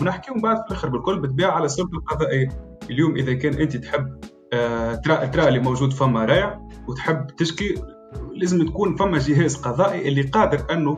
ونحكيو 0.00 0.34
من 0.34 0.42
بعد 0.42 0.56
في 0.56 0.66
الآخر 0.66 0.88
بالكل 0.88 1.20
بالطبيعه 1.20 1.50
على 1.50 1.64
السلطه 1.64 1.96
القضائيه 1.96 2.48
اليوم 2.90 3.16
إذا 3.16 3.34
كان 3.34 3.54
أنت 3.54 3.76
تحب 3.76 4.20
آه، 4.52 4.94
ترى 4.94 5.26
ترى 5.26 5.48
اللي 5.48 5.58
موجود 5.58 5.92
فما 5.92 6.24
رائع 6.24 6.68
وتحب 6.88 7.26
تشكي 7.26 7.74
لازم 8.34 8.66
تكون 8.66 8.96
فما 8.96 9.18
جهاز 9.18 9.56
قضائي 9.56 10.08
اللي 10.08 10.22
قادر 10.22 10.72
أنه 10.72 10.96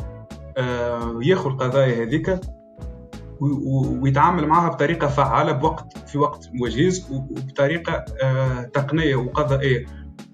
آه، 0.56 1.18
ياخذ 1.22 1.50
القضايا 1.50 2.04
هذيك 2.04 2.40
ويتعامل 3.40 4.46
معها 4.46 4.68
بطريقة 4.68 5.06
فعالة 5.06 5.52
بوقت 5.52 6.08
في 6.08 6.18
وقت 6.18 6.50
وجيز 6.62 7.12
وبطريقة 7.12 8.04
آه، 8.22 8.62
تقنية 8.62 9.16
وقضائية. 9.16 9.86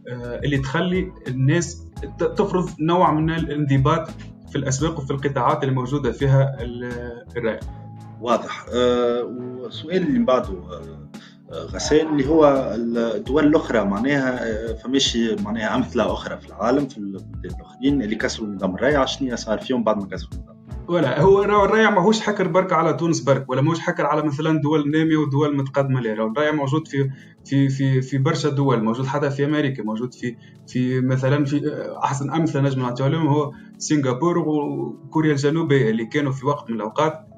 اللي 0.09 0.59
تخلي 0.59 1.13
الناس 1.29 1.83
تفرض 2.19 2.71
نوع 2.81 3.13
من 3.13 3.31
الانضباط 3.31 4.09
في 4.51 4.57
الأسواق 4.59 4.99
وفي 4.99 5.11
القطاعات 5.11 5.63
اللي 5.65 5.75
موجودة 5.75 6.13
فيها 6.13 6.57
الرأي. 7.37 7.61
واضح. 8.21 8.67
أه 8.75 9.23
والسؤال 9.25 9.97
اللي 10.03 10.19
من 10.19 10.25
بعده 10.25 10.53
أه 10.53 11.05
غسان 11.53 12.07
اللي 12.13 12.29
هو 12.29 12.73
الدول 12.77 13.47
الأخرى 13.47 13.85
معناها 13.85 14.73
فماش 14.73 15.19
معناها 15.45 15.75
أمثلة 15.77 16.13
أخرى 16.13 16.37
في 16.37 16.47
العالم 16.47 16.87
في 16.89 16.99
البلدان 16.99 17.31
الآخرين 17.61 18.03
اللي 18.03 18.17
كسروا 18.17 18.49
النظام 18.49 18.75
الرائع 18.75 19.05
شنو 19.05 19.37
صار 19.37 19.59
فيهم 19.59 19.85
بعد 19.85 19.97
ما 19.97 20.07
كسروا 20.07 20.33
النظام 20.35 20.54
ولا 20.89 21.21
هو 21.21 21.45
الرايع 21.45 21.91
ماهوش 21.91 22.21
حكر 22.21 22.49
برك 22.49 22.73
على 22.73 22.95
تونس 22.95 23.21
برك 23.21 23.51
ولا 23.51 23.63
ماهوش 23.63 23.81
حكر 23.81 24.07
على 24.07 24.23
مثلا 24.23 24.61
دول 24.61 24.91
ناميه 24.91 25.17
ودول 25.17 25.57
متقدمة 25.57 26.01
لا 26.01 26.13
الرايع 26.13 26.53
موجود 26.53 26.89
في 26.89 27.11
في 27.45 27.69
في 27.69 28.03
في 28.03 28.19
برشا 28.19 28.49
دول 28.49 28.85
موجود 28.85 29.07
حتى 29.07 29.31
في 29.31 29.45
أمريكا 29.45 29.83
موجود 29.83 30.15
في 30.15 30.37
في 30.67 31.01
مثلا 31.01 31.45
في 31.45 31.61
أحسن 32.05 32.31
أمثلة 32.31 32.63
نجم 32.63 32.81
نعطيها 32.81 33.09
لهم 33.09 33.27
هو 33.27 33.53
سنغافورة 33.79 34.39
وكوريا 34.39 35.33
الجنوبية 35.33 35.91
اللي 35.91 36.07
كانوا 36.07 36.33
في 36.33 36.47
وقت 36.47 36.71
من 36.71 36.77
الأوقات 36.77 37.29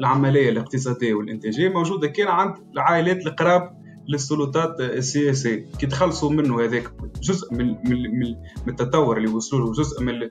العملية 0.00 0.48
الاقتصادية 0.50 1.14
والإنتاجية 1.14 1.68
موجودة. 1.68 2.08
كان 2.08 2.28
عند 2.28 2.54
العائلات 2.72 3.26
القراب 3.26 3.76
للسلطات 4.08 4.80
السياسية 4.80 5.66
كي 5.78 5.86
تخلصوا 5.86 6.30
منه 6.30 6.64
هذاك 6.64 6.92
جزء 7.22 7.54
من 7.54 7.66
من 7.86 8.34
التطور 8.68 9.16
اللي 9.16 9.28
وصلوا 9.28 9.66
له 9.66 9.72
جزء 9.72 10.02
من 10.02 10.30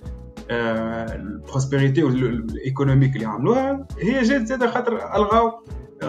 ال 0.51 0.65
prospérité 0.65 2.03
و 2.03 2.12
ال 2.12 2.22
économique 2.22 3.15
اللي 3.15 3.25
عملوها 3.25 3.87
هي 3.99 4.21
جات 4.21 4.47
زاد 4.47 4.65
خاطر 4.65 5.15
ألغاو 5.15 5.51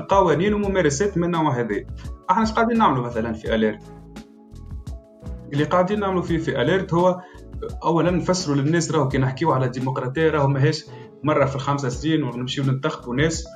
قوانين 0.08 0.54
وممارسات 0.54 1.18
من 1.18 1.24
النوع 1.24 1.60
هذا. 1.60 1.84
أحنا 2.30 2.42
اش 2.42 2.52
قاعدين 2.52 2.78
نعملوا 2.78 3.06
مثلا 3.06 3.32
في 3.32 3.54
أليرت؟ 3.54 3.82
اللي 5.52 5.64
قاعدين 5.64 6.00
نعملوا 6.00 6.22
فيه 6.22 6.38
في 6.38 6.62
أليرت 6.62 6.94
هو 6.94 7.20
اولا 7.84 8.10
نفسروا 8.10 8.56
للناس 8.56 8.92
راهو 8.92 9.08
كي 9.08 9.18
نحكيو 9.18 9.52
على 9.52 9.66
الديمقراطية 9.66 10.30
راهو 10.30 10.48
ماهيش 10.48 10.86
مرة 11.24 11.44
في 11.44 11.56
الخمسة 11.56 11.88
سنين 11.88 12.22
ونمشيو 12.22 12.64
ننتخبوا 12.64 13.16
ناس 13.16 13.46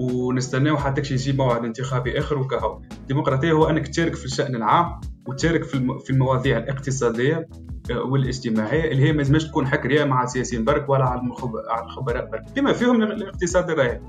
ونستناو 0.00 0.76
حتى 0.76 1.00
يجي 1.00 1.32
موعد 1.32 1.64
انتخابي 1.64 2.18
آخر 2.18 2.38
وكهو. 2.38 2.80
الديمقراطية 2.92 3.52
هو 3.52 3.64
أنك 3.64 3.88
تشارك 3.88 4.14
في 4.14 4.24
الشأن 4.24 4.54
العام 4.56 5.00
وتشارك 5.30 5.64
في 6.04 6.10
المواضيع 6.10 6.58
الاقتصادية 6.58 7.48
آه، 7.90 8.02
والاجتماعية 8.02 8.90
اللي 8.90 9.08
هي 9.08 9.12
ما 9.12 9.16
لازمش 9.16 9.44
تكون 9.44 9.66
حكرية 9.66 10.04
مع 10.04 10.22
السياسيين 10.22 10.64
برك 10.64 10.88
ولا 10.88 11.04
على 11.04 11.84
الخبراء 11.84 12.30
برك. 12.30 12.44
بما 12.56 12.72
فيهم 12.72 13.02
الاقتصاد 13.02 13.70
الراهي 13.70 14.00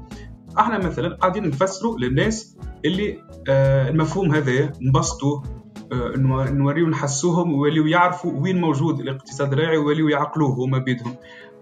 إحنا 0.60 0.78
مثلا 0.78 1.16
قاعدين 1.16 1.48
نفسروا 1.48 2.00
للناس 2.00 2.58
اللي 2.86 3.24
آه، 3.50 3.90
المفهوم 3.90 4.36
هذا 4.36 4.72
نبسطوه 4.82 5.44
آه، 5.92 6.18
نوريو 6.52 6.88
نحسوهم 6.90 7.54
ويوليو 7.54 7.88
يعرفوا 7.88 8.32
وين 8.42 8.62
موجود 8.62 9.00
الاقتصاد 9.00 9.54
الراعي 9.54 9.78
ويوليو 9.78 10.10
يعقلوه 10.10 10.50
هما 10.50 10.78
بيدهم. 10.78 11.16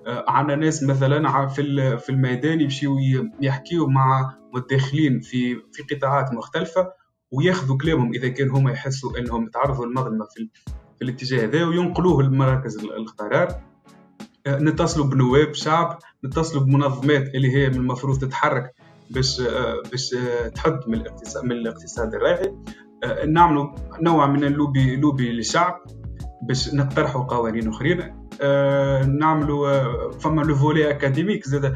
عندنا 0.07 0.55
ناس 0.55 0.83
مثلا 0.83 1.47
في 1.47 1.97
في 1.97 2.09
الميدان 2.09 2.61
يمشيو 2.61 2.97
يحكيو 3.41 3.87
مع 3.87 4.33
متداخلين 4.53 5.19
في 5.19 5.55
في 5.55 5.95
قطاعات 5.95 6.33
مختلفة. 6.33 6.98
وياخذوا 7.31 7.77
كلامهم 7.77 8.13
إذا 8.13 8.27
كان 8.27 8.49
هما 8.49 8.71
يحسوا 8.71 9.19
إنهم 9.19 9.47
تعرضوا 9.47 9.85
للمظلمة 9.85 10.25
في, 10.25 10.49
في 10.97 11.05
الاتجاه 11.05 11.45
هذا 11.45 11.65
وينقلوه 11.65 12.23
لمراكز 12.23 12.77
القرار. 12.77 13.61
آه، 14.47 14.59
نتصلوا 14.59 15.05
بنواب 15.05 15.53
شعب 15.53 15.99
نتصلوا 16.25 16.63
بمنظمات 16.63 17.35
اللي 17.35 17.55
هي 17.55 17.69
من 17.69 17.75
المفروض 17.75 18.19
تتحرك 18.19 18.73
باش 19.09 19.41
آه، 19.41 19.81
باش 19.91 20.13
آه، 20.13 20.47
تحد 20.47 20.79
من 20.87 20.93
الاقتصاد 20.93 21.43
من 21.43 21.51
الاقتصاد 21.51 22.13
الريعي. 22.13 22.55
نعملوا 23.27 23.67
نوع 24.01 24.27
من 24.27 24.43
ال 24.43 24.50
lobby، 24.50 24.95
lobby 24.95 25.31
للشعب 25.31 25.83
باش 26.47 26.73
نقترحوا 26.73 27.23
قوانين 27.23 27.67
أخرين. 27.67 28.29
نعملوا 29.19 30.11
فما 30.11 30.41
le 30.41 30.55
volet 30.55 30.89
académique 30.89 31.47
زاد 31.47 31.73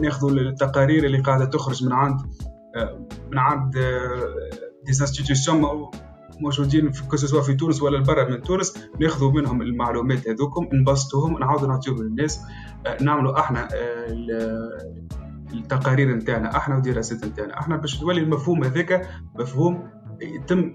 ناخذوا 0.00 0.30
التقارير 0.30 1.04
اللي 1.04 1.18
قاعدة 1.18 1.44
تخرج 1.44 1.84
من 1.84 1.92
عند 1.92 2.20
من 3.30 3.38
عند 3.38 3.74
des 4.84 4.90
institutions 4.90 5.64
موجودين 6.40 6.92
que 6.92 7.16
في 7.16 7.54
تونس 7.54 7.82
ولا 7.82 8.02
برا 8.02 8.30
من 8.30 8.42
تونس 8.42 8.78
ناخذوا 9.00 9.32
منهم 9.32 9.62
المعلومات 9.62 10.28
هذوكم 10.28 10.68
نبسطوهم 10.72 11.38
نعاودوا 11.38 11.68
نعطيهم 11.68 12.02
للناس. 12.02 12.40
نعملوا 13.00 13.40
إحنا 13.40 13.68
التقارير 15.52 16.14
نتاعنا 16.14 16.56
إحنا 16.56 16.74
والدراسات 16.74 17.24
نتاعنا. 17.24 17.60
إحنا 17.60 17.76
باش 17.76 17.98
تولي 18.00 18.20
المفهوم 18.20 18.64
هذاك 18.64 19.08
مفهوم 19.38 19.88
يتم 20.22 20.72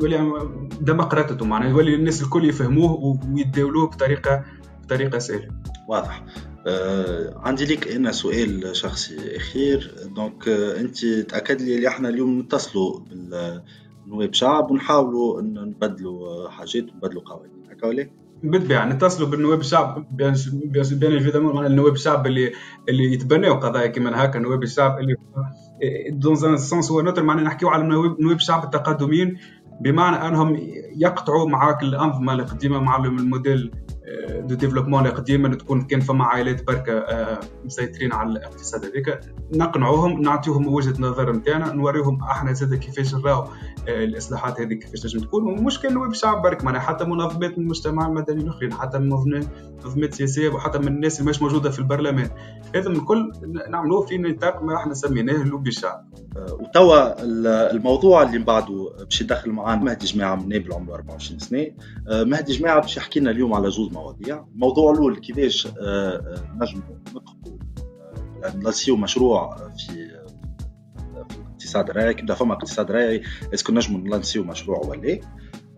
يولي 0.00 0.48
ديمقراطيته 0.80 1.44
معناها 1.44 1.68
يولي 1.68 1.94
الناس 1.94 2.22
الكل 2.22 2.44
يفهموه 2.44 3.20
ويتداولوه 3.32 3.86
بطريقه 3.86 4.44
بطريقة 4.82 5.18
سهلة. 5.18 5.48
واضح. 5.88 6.24
آه 6.24 6.55
عندي 7.36 7.64
لك 7.64 7.88
أنا 7.88 8.12
سؤال 8.12 8.76
شخصي 8.76 9.36
أخير 9.36 9.94
دونك 10.16 10.48
آه 10.48 10.80
أنت 10.80 11.04
تأكد 11.06 11.60
لي 11.62 11.76
اللي 11.76 11.88
إحنا 11.88 12.08
اليوم 12.08 12.38
نتصلوا 12.40 13.00
بالنواب 13.00 14.34
شعب 14.34 14.70
ونحاولوا 14.70 15.42
نبدلوا 15.42 16.48
حاجات 16.48 16.84
ونبدلوا 16.92 17.22
قوانين 17.22 17.62
هكا 17.70 17.86
ولا؟ 17.86 18.10
بالطبيعة 18.42 18.86
نتصلوا 18.86 19.28
بالنواب 19.28 19.60
الشعب 19.60 20.06
bien 20.16 20.34
bien 20.92 21.12
évidemment 21.12 21.54
معناها 21.54 21.70
النواب 21.70 21.92
الشعب 21.92 22.26
اللي 22.26 22.52
اللي 22.88 23.12
يتبناو 23.12 23.54
قضايا 23.54 23.86
كيما 23.86 24.24
هكا 24.24 24.38
نواب 24.38 24.62
الشعب 24.62 24.98
اللي 24.98 25.16
dans 26.10 26.44
un 26.44 26.56
sens 26.56 26.90
ou 26.90 27.00
autre 27.00 27.22
معناها 27.22 27.44
نحكيو 27.44 27.68
على 27.68 27.82
نواب 28.20 28.36
الشعب 28.36 28.64
التقدميين 28.64 29.38
بمعنى 29.80 30.28
أنهم 30.28 30.56
يقطعوا 30.96 31.48
معاك 31.48 31.82
الانظمه 31.82 32.32
القديمه 32.32 32.78
مع 32.80 32.96
ال 33.04 33.13
modèle 33.13 33.70
de 34.40 34.54
développement 34.54 35.06
القديمه 35.06 35.54
تكون 35.54 35.82
كان 35.82 36.00
فما 36.00 36.24
عائلات 36.24 36.66
بركة 36.66 36.98
آه، 36.98 37.40
مسيطرين 37.64 38.12
على 38.12 38.30
الاقتصاد 38.30 38.84
هذاك 38.84 39.20
نقنعوهم 39.54 40.22
نعطيهم 40.22 40.68
وجهة 40.68 40.94
نظر 40.98 41.32
نتاعنا 41.32 41.72
نوريهم 41.72 42.22
أحنا 42.22 42.52
زاد 42.52 42.74
كيفاش 42.74 43.14
نراو 43.14 43.44
آه، 43.88 44.04
الإصلاحات 44.04 44.60
هذه 44.60 44.74
كيفاش 44.74 45.00
تنجم 45.00 45.20
تكون. 45.20 45.44
ومش 45.44 45.80
كان 45.80 45.94
نواب 45.94 46.10
الشعب 46.10 46.42
برك 46.42 46.64
معناها 46.64 46.80
حتى 46.80 47.04
منظمات 47.04 47.58
من 47.58 47.64
المجتمع 47.64 48.06
المدني 48.06 48.42
الأخرين 48.42 48.72
حتى 48.72 48.98
منظمات 48.98 50.14
سياسية 50.14 50.48
وحتى 50.48 50.78
من 50.78 50.88
الناس 50.88 51.20
اللي 51.20 51.30
مش 51.30 51.42
موجودة 51.42 51.70
في 51.70 51.78
البرلمان. 51.78 52.30
هذا 52.74 52.88
من 52.88 52.96
الكل 52.96 53.32
نعملوه 53.70 54.06
في 54.06 54.18
نطاق 54.18 54.62
ما 54.62 54.76
إحنا 54.76 54.94
سميناه 54.94 55.44
لوبي 55.44 55.68
الشعب 55.68 56.08
آه، 56.36 56.58
وتوا 56.60 57.22
الموضوع 57.70 58.22
اللي 58.22 58.38
من 58.38 58.44
بعده 58.44 58.92
باش 59.00 59.20
يدخل 59.20 59.50
معنا 59.50 59.84
مهدي 59.84 60.06
جماعة 60.06 60.34
من 60.34 60.48
نابل 60.48 60.72
عمره 60.72 60.94
24 60.94 61.38
سنة. 61.38 61.66
مهدي 62.10 62.52
جماعة 62.52 62.80
باش 62.80 62.96
يحكي 62.96 63.20
لنا 63.20 63.30
اليوم 63.30 63.54
على 63.54 63.68
جوز 63.68 63.95
مواضيع 63.96 64.44
الموضوع 64.54 64.92
الأول 64.92 65.16
كيفاش 65.16 65.66
نجموا 66.56 66.96
نقفوا 67.14 67.58
نلسيو 68.54 68.96
مشروع 68.96 69.56
في 69.56 70.16
الاقتصاد 71.66 71.90
الريعي 71.90 72.14
كيبدا 72.14 72.34
فما 72.34 72.54
اقتصاد 72.54 72.90
ريعي 72.90 73.22
est-ce 73.54 73.66
que 73.66 73.72
نجموا 73.72 74.00
نlanciو 74.00 74.44
مشروع 74.44 74.78
ولا 74.78 75.20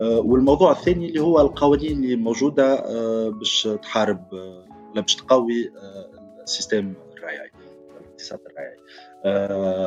آه، 0.01 0.19
والموضوع 0.19 0.71
الثاني 0.71 1.09
اللي 1.09 1.19
هو 1.19 1.41
القوانين 1.41 2.03
اللي 2.03 2.15
موجودة 2.15 2.73
آه، 2.73 3.29
باش 3.29 3.69
تحارب 3.81 4.33
آه، 4.33 4.65
ولا 4.91 5.01
باش 5.01 5.15
تقوي 5.15 5.71
ال 6.43 6.49
système 6.49 6.93
الريعي 7.17 7.51
الاقتصاد 8.01 8.39
الريعي 8.45 8.77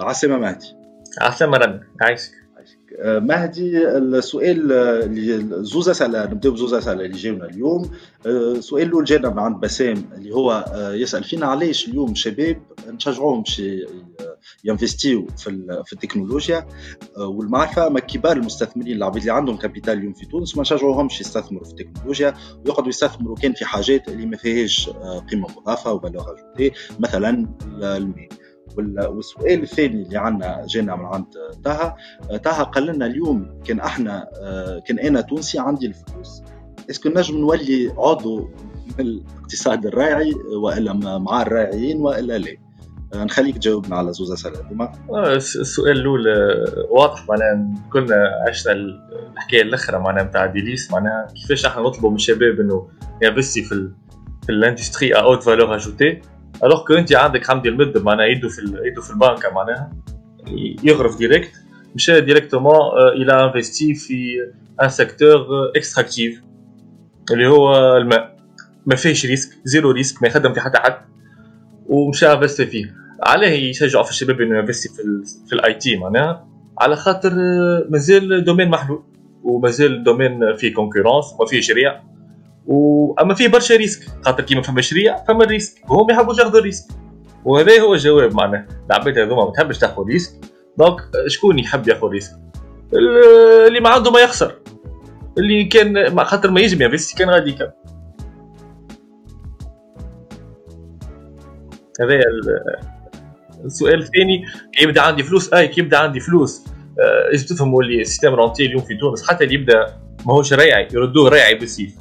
عسلامه 0.00 0.38
مهدي. 0.38 0.76
عسلامه 1.20 1.58
ربي 1.58 1.84
عايشك. 2.00 2.41
مهدي 3.00 3.88
السؤال 3.88 4.72
اللي 4.72 5.64
زوز 5.64 5.88
اسئله 5.88 6.24
نبداو 6.24 6.52
بزوز 6.52 6.74
اسئله 6.74 7.04
اللي 7.04 7.16
جاونا 7.16 7.44
اليوم. 7.44 7.90
السؤال 8.26 8.82
الأول 8.86 9.04
جانا 9.04 9.28
من 9.28 9.38
عند 9.38 9.60
بسام 9.60 10.04
اللي 10.16 10.34
هو 10.34 10.64
يسأل 10.94 11.24
فينا 11.24 11.46
علاش 11.46 11.88
اليوم 11.88 12.14
شباب 12.14 12.62
نشجعوهم 12.88 13.42
باش 13.42 13.62
يinvestiو 14.64 15.26
في 15.36 15.82
في 15.86 15.92
التكنولوجيا. 15.92 16.66
والمعرفة 17.16 17.88
ما 17.88 18.00
كبار 18.00 18.36
المستثمرين 18.36 18.96
العباد 18.96 19.16
اللي 19.16 19.32
عندهم 19.32 19.56
capital 19.56 19.98
اليوم 19.98 20.12
في 20.12 20.26
تونس 20.26 20.56
ما 20.56 20.62
نشجعوهمش 20.62 21.20
يستثمروا 21.20 21.64
في 21.64 21.70
التكنولوجيا. 21.70 22.34
ويقعدوا 22.64 22.88
يستثمروا 22.88 23.36
كان 23.36 23.52
في 23.52 23.64
حاجات 23.64 24.08
اللي 24.08 24.26
ما 24.26 24.36
فيهاش 24.36 24.90
قيمة 25.30 25.48
مضافة 25.56 25.92
و 25.92 25.99
valeur 25.99 26.36
مثلا 26.98 27.48
الماء 27.82 28.28
والسؤال 28.78 29.62
الثاني 29.62 30.02
اللي 30.02 30.18
عندنا 30.18 30.66
جانا 30.68 30.96
من 30.96 31.04
عند 31.04 31.24
طه 31.64 31.96
طه 32.44 32.62
قال 32.62 32.86
لنا 32.86 33.06
اليوم 33.06 33.60
كان 33.64 33.80
إحنا 33.80 34.28
كان 34.86 34.98
أنا 34.98 35.20
تونسي 35.20 35.58
عندي 35.58 35.86
الفلوس. 35.86 36.42
est-ce 36.90 37.02
que 37.02 37.08
نجم 37.08 37.38
نولي 37.38 37.92
عضو 37.98 38.50
من 38.98 39.06
الاقتصاد 39.06 39.86
الراعي 39.86 40.32
والا 40.62 40.92
مع 41.18 41.42
الراعيين 41.42 42.00
والا 42.00 42.38
لا؟ 42.38 42.56
نخليك 43.14 43.58
تجاوبنا 43.58 43.96
على 43.96 44.12
زوز 44.12 44.32
اسئله 44.32 44.60
هذوما 44.66 44.92
السؤال 45.36 45.96
الأول 46.00 46.24
واضح 46.90 47.28
معناها 47.28 47.74
كنا 47.92 48.30
عشنا 48.48 48.72
الحكاية 48.72 49.62
الأخرى 49.62 49.98
معناها 49.98 50.24
نتاع 50.24 50.46
ديليس 50.46 50.92
معناها 50.92 51.26
كيفاش 51.34 51.66
إحنا 51.66 51.82
نطلبوا 51.82 52.10
من 52.10 52.16
الشباب 52.16 52.60
إنه 52.60 52.88
ينفستي 53.22 53.62
في 53.62 53.90
في 54.46 54.52
الإندستري 54.52 55.14
ا 55.14 55.18
اوت 55.22 55.42
فالور 55.42 55.74
اجوتي 55.76 56.20
الوغ 56.64 56.84
كو 56.84 56.94
أنت 56.94 57.14
عندك 57.14 57.46
حمدي 57.46 57.68
المد 57.68 57.98
معناها 57.98 58.26
يدو 58.26 58.48
في 58.48 58.60
يدو 58.84 59.02
في 59.02 59.10
البنكه 59.10 59.50
معناها. 59.54 59.92
يغرف 60.84 61.18
ديريكت 61.18 61.50
مشى 61.94 62.20
ديريكتومون 62.20 62.76
إلى 63.16 63.44
انفستي 63.44 63.94
في 63.94 64.36
un 64.82 64.88
secteur 64.88 65.46
extractif 65.76 66.42
اللي 67.32 67.46
هو 67.46 67.96
الماء. 67.96 68.36
ما 68.86 68.96
فيهش 68.96 69.26
risque 69.26 69.58
zéro 69.64 69.90
risque 69.90 70.22
ما 70.22 70.28
يخدم 70.28 70.52
في 70.52 70.60
حتى 70.60 70.78
حد. 70.78 70.96
ومشى 71.86 72.32
investi 72.32 72.66
فيه. 72.66 72.94
علاه 73.22 73.48
يشجعوا 73.48 74.04
في 74.04 74.10
الشباب 74.10 74.40
إنه 74.40 74.58
يinvesti 74.58 74.88
في 74.88 75.02
ال 75.02 75.24
في 75.46 75.52
ال 75.52 75.74
IT 75.74 75.96
معناها. 75.96 76.48
على 76.78 76.96
خاطر 76.96 77.32
مازال 77.90 78.44
domaine 78.44 78.68
محلول. 78.68 79.02
ومازال 79.42 80.04
domaine 80.04 80.56
فيه 80.56 80.74
concurrence 80.74 81.24
وما 81.38 81.46
فيهش 81.48 81.70
ريع. 81.70 82.02
و... 82.66 83.14
أما 83.20 83.34
فيه 83.34 83.48
برشا 83.48 83.76
risque 83.76 84.08
خاطر 84.24 84.44
كيما 84.44 84.62
فماش 84.62 84.70
ريع 84.70 84.76
فما 84.76 84.80
ال 84.80 85.24
risque 85.24 85.90
وهم 85.90 86.06
ما 86.06 86.12
يحبوش 86.12 86.38
ياخذوا 86.38 86.58
ال 86.58 86.61
risque. 86.62 86.84
وهذا 87.44 87.80
هو 87.80 87.94
الجواب 87.94 88.34
معناه 88.34 88.66
العباد 88.90 89.18
هذوما 89.18 89.44
ما 89.44 89.52
تحبش 89.52 89.78
تاخذ 89.78 90.02
risque. 90.04 90.32
donc 90.78 91.00
شكون 91.26 91.58
يحب 91.58 91.88
ياخذ 91.88 92.08
risque؟ 92.08 92.32
اللي 93.66 93.80
ما 93.80 93.88
عنده 93.88 94.10
ما 94.10 94.20
يخسر. 94.20 94.58
اللي 95.38 95.64
كان 95.64 96.24
خاطر 96.24 96.50
ما 96.50 96.60
يجم 96.60 96.82
يinvesti 96.82 97.16
كان 97.16 97.30
غادي 97.30 97.50
يكمل 97.50 97.72
هذا 102.00 102.20
السؤال 103.64 103.98
الثاني. 103.98 104.44
كي 104.72 104.84
يبدأ 104.84 105.00
عندي 105.00 105.22
فلوس؟ 105.22 105.52
اي 105.52 105.68
كي 105.68 105.80
يبدأ 105.80 105.98
عندي 105.98 106.20
فلوس. 106.20 106.64
إيش 107.32 107.44
تفهموا 107.44 107.82
اللي 107.82 108.00
ال 108.00 108.04
système 108.04 108.34
rentier 108.34 108.66
اليوم 108.66 108.82
في 108.82 108.96
تونس 108.96 109.28
حتى 109.28 109.44
اللي 109.44 109.54
يبدأ 109.54 109.86
ماهوش 110.26 110.52
ريعي 110.52 110.88
يردوه 110.92 111.28
ريعي 111.28 111.54
بالسيف. 111.54 111.94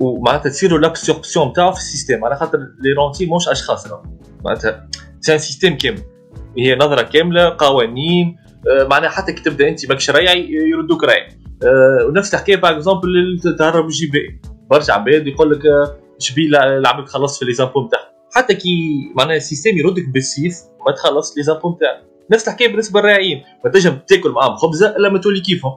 ومعناتها 0.00 0.50
تصيروا 0.50 0.78
l'absorption 0.78 1.48
نتاعو 1.48 1.72
في 1.72 1.78
ال 1.78 1.83
système. 1.83 2.24
على 2.24 2.36
خاطر 2.36 2.58
les 2.58 2.92
rentiers 2.98 3.26
موش 3.26 3.48
أشخاص 3.48 3.86
معناتها 4.44 4.88
سي 5.20 5.68
ان 5.68 5.76
كامل. 5.76 6.02
هي 6.58 6.74
نظرة 6.74 7.02
كاملة 7.02 7.56
قوانين 7.58 8.36
معناها 8.66 9.10
حتى 9.10 9.32
كي 9.32 9.42
تبدأ 9.42 9.68
أنت 9.68 9.88
ماكش 9.88 10.10
رايعي 10.10 10.48
يردوك 10.52 11.04
رايع 11.04 11.28
ونفس 12.08 12.34
الحكاية 12.34 12.56
باغ 12.56 12.76
اكزومبل 12.76 13.40
تهرب 13.58 13.86
بي 14.12 14.40
برشا 14.70 14.92
عباد 14.92 15.26
يقول 15.26 15.50
لك 15.50 15.62
شبي 16.18 16.46
العباد 16.46 17.06
خلص 17.06 17.38
في 17.38 17.44
لي 17.44 17.52
زامبو 17.52 17.86
نتاعها 17.86 18.12
حتى 18.34 18.54
كي 18.54 18.68
معناها 19.16 19.36
السيستم 19.36 19.78
يردك 19.78 20.08
بالسيف 20.08 20.56
ما 20.86 20.92
تخلص 20.92 21.36
لي 21.36 21.42
زامبو 21.42 21.74
نتاعك 21.74 22.02
نفس 22.30 22.48
الحكاية 22.48 22.68
بالنسبة 22.68 23.00
للراعيين. 23.00 23.42
ما 23.64 23.70
تنجم 23.70 23.98
تاكل 24.08 24.30
معاهم 24.30 24.56
خبزة 24.56 24.96
إلا 24.96 25.08
ما 25.08 25.18
تولي 25.18 25.40
كيفهم. 25.40 25.72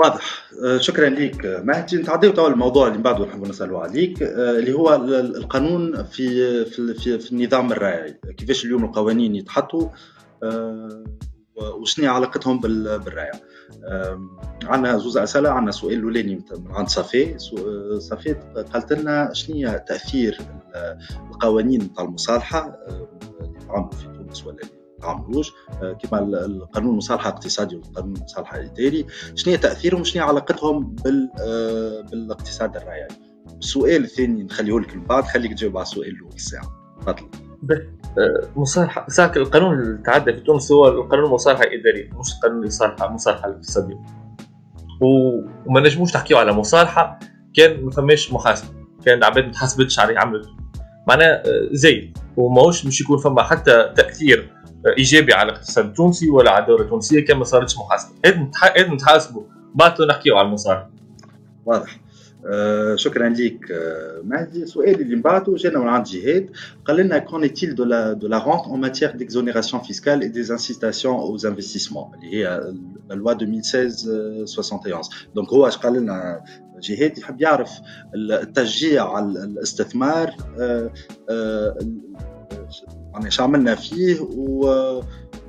واضح. 0.00 0.50
شكرا 0.76 1.08
لك 1.08 1.62
مهدي. 1.64 1.96
نتعداو 1.96 2.30
توا 2.30 2.48
الموضوع 2.48 2.86
اللي 2.86 2.96
من 2.98 3.02
بعده 3.02 3.26
نحب 3.26 3.46
نسألوا 3.48 3.80
عليك 3.80 4.22
اللي 4.22 4.72
هو 4.72 4.94
القانون 5.20 6.04
في 6.04 6.64
في 6.64 6.94
في, 7.18 7.32
النظام 7.32 7.72
الراعي 7.72 8.20
كيفاش 8.36 8.64
اليوم 8.64 8.84
القوانين 8.84 9.34
يتحطوا 9.34 9.88
وشنو 11.80 12.12
علاقتهم 12.12 12.60
بالراعي 12.60 13.40
عندنا 14.62 14.98
زوز 14.98 15.18
أسئلة 15.18 15.50
عندنا 15.50 15.72
سؤال 15.72 15.94
الأولاني 15.94 16.44
عند 16.70 16.88
صفي. 16.88 17.38
صفي 17.98 18.32
قالت 18.72 18.92
لنا 18.92 19.30
شنو 19.32 19.78
تأثير 19.88 20.38
القوانين 21.30 21.94
تاع 21.94 22.04
المصالحة 22.04 22.78
اللي 23.76 23.90
في 23.92 24.04
تونس 24.18 24.46
ولا 24.46 24.56
اللي 24.56 24.79
تعملوش 25.00 25.52
كما 25.80 26.18
القانون 26.18 26.90
المصالحة 26.92 27.28
الاقتصادي 27.30 27.76
والقانون 27.76 28.16
المصالحة 28.16 28.56
الإداري 28.58 29.06
شنو 29.34 29.52
هي 29.52 29.58
تأثيرهم 29.58 30.04
شنو 30.04 30.22
هي 30.22 30.28
علاقتهم 30.28 30.94
بال 30.94 31.30
بالاقتصاد 32.10 32.76
الريعي 32.76 33.08
السؤال 33.58 34.04
الثاني 34.04 34.42
نخليه 34.42 34.80
لك 34.80 34.96
من 34.96 35.04
بعد 35.04 35.24
خليك 35.24 35.52
تجاوب 35.52 35.76
على 35.76 35.82
السؤال 35.82 36.08
الأول 36.08 36.32
الساعة 36.34 36.72
تفضل. 37.00 37.28
مصالحة 38.56 39.08
ساعة 39.08 39.32
القانون 39.36 39.80
اللي 39.80 40.02
تعدى 40.02 40.32
في 40.32 40.40
تونس 40.40 40.72
هو 40.72 40.88
القانون 40.88 41.24
المصالحة 41.26 41.62
الإدارية 41.62 42.10
مش 42.18 42.34
القانون 42.36 42.62
المصالحة 42.62 43.08
المصالحة 43.08 43.48
الاقتصادية. 43.48 44.00
وما 45.00 45.80
نجموش 45.80 46.16
نحكيو 46.16 46.38
على 46.38 46.52
مصالحة 46.52 47.18
كان 47.54 47.84
ما 47.84 47.90
فماش 47.90 48.32
محاسبة 48.32 48.68
كان 49.04 49.18
العباد 49.18 49.44
ما 49.44 49.52
تحاسبتش 49.52 49.98
على 49.98 50.18
عملت 50.18 50.48
معناها 51.08 51.42
زي 51.72 52.12
وماهوش 52.36 52.86
مش 52.86 53.00
يكون 53.00 53.18
فما 53.18 53.42
حتى 53.42 53.92
تأثير 53.96 54.52
إيجابي 54.98 55.32
على 55.32 55.52
الاقتصاد 55.52 55.84
التونسي 55.84 56.30
ولا 56.30 56.50
على 56.50 56.62
الدولة 56.62 56.82
التونسية 56.84 57.24
كان 57.24 57.36
ما 57.36 57.44
صارتش 57.44 57.76
محاسبه 57.78 58.12
لازم 58.24 58.94
نتحاسبوا 58.94 59.42
بعد 59.74 60.02
نحكيو 60.02 60.36
على 60.36 60.48
المصالح 60.48 60.86
واضح. 61.66 62.00
آه 62.46 62.94
شكرا 62.96 63.28
لك 63.28 63.70
آه 63.70 64.20
مهدي. 64.24 64.62
السؤال 64.62 65.00
اللي 65.00 65.16
من 65.16 65.22
بعده 65.22 65.54
جانا 65.56 65.78
من 65.78 65.88
عند 65.88 66.06
جهاد. 66.06 66.50
قال 66.84 66.96
لنا 66.96 67.18
كون 67.18 67.48
est-il 67.48 67.74
de 67.74 67.84
la 67.84 68.14
de 68.14 68.28
la 68.28 68.38
rente 68.38 68.66
en 68.66 68.76
matière 68.78 69.14
d'exonération 69.16 69.80
fiscale 69.80 70.22
et 70.22 70.28
des 70.28 70.50
incitations 70.50 71.18
aux 71.24 71.46
investissements 71.46 72.14
اللي 72.14 72.34
هي 72.36 72.72
loi 73.10 73.32
2016 73.32 74.44
71 74.44 75.00
دونك 75.34 75.48
هو 75.48 75.68
اش 75.68 75.76
قال 75.76 75.92
لنا 75.92 76.44
جهاد؟ 76.82 77.18
يحب 77.18 77.40
يعرف 77.40 77.70
التشجيع 78.14 79.08
على 79.08 79.26
الاستثمار 79.26 80.34
آه 80.60 80.92
آه 81.30 81.78
يعني 83.12 83.28
عملنا 83.38 83.74
فيه 83.74 84.20
و 84.20 85.02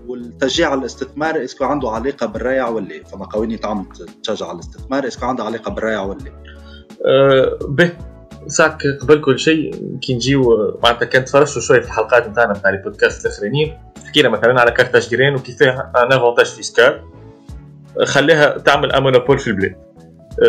والتشجيع 0.07 0.69
على 0.69 0.79
الاستثمار 0.79 1.43
est-ce 1.43 1.57
que 1.57 1.63
عنده 1.63 1.89
علاقة 1.89 2.25
بالريع 2.25 2.67
ولا 2.67 3.03
فما 3.03 3.25
قوانين 3.25 3.59
تعمل 3.59 3.85
تشجع 4.23 4.47
على 4.47 4.55
الاستثمار 4.55 5.07
est-ce 5.07 5.19
que 5.19 5.25
عنده 5.25 5.43
علاقة 5.43 5.71
بالريع 5.71 6.01
ولا 6.01 6.31
أه 7.05 7.59
به 7.67 7.91
ساعك 8.47 8.81
قبل 9.01 9.21
كل 9.21 9.39
شيء 9.39 9.75
كي 10.01 10.13
نجيو 10.13 10.73
معناتها 10.83 11.05
كان 11.05 11.25
تفرجتوا 11.25 11.61
شوية 11.61 11.79
في 11.79 11.87
الحلقات 11.87 12.27
نتاعنا 12.27 12.53
نتاع 12.53 12.69
البودكاست 12.69 13.25
الأخرانيين. 13.25 13.77
حكينا 14.07 14.29
مثلا 14.29 14.61
على 14.61 14.71
Carthage 14.71 15.09
Grains 15.09 15.35
وكيف 15.35 15.63
un 15.63 16.13
avantage 16.13 16.45
fiscal 16.45 17.01
خليها 18.03 18.57
تعمل 18.57 18.91
un 18.91 19.03
monopole 19.03 19.39
في 19.39 19.47
البلاد. 19.47 19.75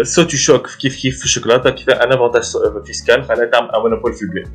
Sotuchoc 0.03 0.69
كيف 0.81 1.01
كيف 1.01 1.19
في 1.19 1.25
الشوكولاته 1.25 1.71
كيف 1.71 1.91
un 1.91 2.13
avantage 2.13 2.43
fiscal 2.87 3.25
خليها 3.25 3.45
تعمل 3.45 3.71
un 3.71 3.81
monopole 3.81 4.13
في 4.13 4.23
البلاد 4.23 4.49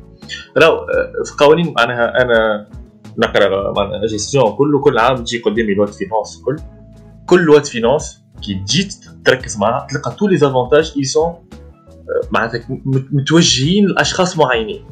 راهو 0.56 0.86
في 1.24 1.44
قوانين 1.44 1.74
معناها 1.76 2.22
أنا 2.22 2.68
نقرأ 3.18 3.72
معناها 3.72 4.06
جيستيون 4.06 4.56
كله 4.56 4.80
كل 4.80 4.98
عام 4.98 5.16
تجي 5.16 5.38
قدامي 5.38 5.74
لوات 5.74 5.94
فينانس 5.94 6.42
كل 6.44 6.56
كل 7.26 7.44
لوات 7.44 7.66
فينانس 7.66 8.22
كي 8.42 8.54
تجي 8.54 8.88
تركز 9.24 9.58
معها 9.58 9.86
تلقى 9.90 10.16
تو 10.18 10.26
لي 10.26 10.36
زافونتاج 10.36 10.94
اي 10.96 11.04
سون 11.04 11.34
معناتها 12.30 12.66
متوجهين 13.12 13.86
لأشخاص 13.86 14.38
معينين. 14.38 14.84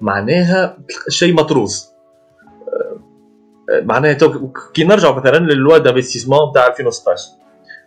معناها 0.00 0.78
شيء 1.08 1.34
مطروز 1.34 1.88
معناها 3.82 4.18
كي 4.74 4.84
نرجع 4.84 5.16
مثلا 5.16 5.38
للوا 5.38 5.78
دانفستيسمون 5.78 6.52
تاع 6.54 6.66
2016 6.66 7.22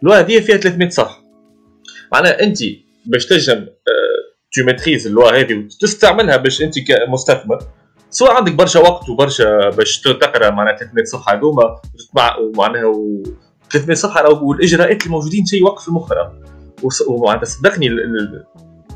اللوا 0.01 0.19
هذه 0.19 0.39
فيها 0.39 0.57
300 0.57 0.89
صفحة. 0.89 1.20
معناها 2.11 2.43
انت 2.43 2.57
باش 3.05 3.25
تنجم 3.25 3.65
تو 4.53 4.65
maîtriser 4.65 5.07
la 5.07 5.20
loi 5.20 5.39
هذه 5.39 5.53
وتستعملها 5.53 6.37
باش 6.37 6.61
انت 6.61 6.75
كمستثمر 6.79 7.59
سواء 8.09 8.31
عندك 8.31 8.53
برشا 8.53 8.79
وقت 8.79 9.09
وبرشا 9.09 9.69
باش 9.69 10.01
تقرأ 10.01 10.49
معناها 10.49 10.77
300 10.77 11.05
صفحه 11.05 11.37
هذوما 11.37 11.81
ومعناها 12.39 12.85
و 12.85 13.23
300 13.71 13.95
صفحه 13.95 14.43
والإجراءات 14.43 15.05
الموجودين 15.05 15.45
شيء 15.45 15.59
يوقف 15.59 15.87
المخ 15.87 16.11
ومعناتها 17.07 17.45
صدقني 17.45 17.89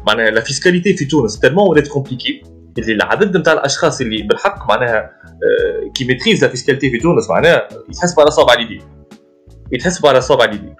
معناها 0.07 0.31
la 0.31 0.41
fiscalité 0.41 0.93
في 0.93 1.05
تونس 1.05 1.39
tellement 1.39 1.69
ولات 1.69 1.87
compliquée 1.87 2.41
اللي 2.77 2.93
العدد 2.93 3.37
نتاع 3.37 3.53
الأشخاص 3.53 4.01
اللي 4.01 4.23
بالحق 4.23 4.69
معناها 4.69 5.11
كي 5.95 6.05
maîtriser 6.05 6.43
la 6.43 6.49
fiscalité 6.49 6.89
في 6.89 6.97
تونس 6.97 7.29
معناها 7.29 7.67
يتحسب 7.89 8.19
على 8.19 8.31
صابع 8.31 8.53
اليدين 8.53 8.81
يتحسب 9.71 10.05
على 10.05 10.21
صابع 10.21 10.45
اليدين 10.45 10.75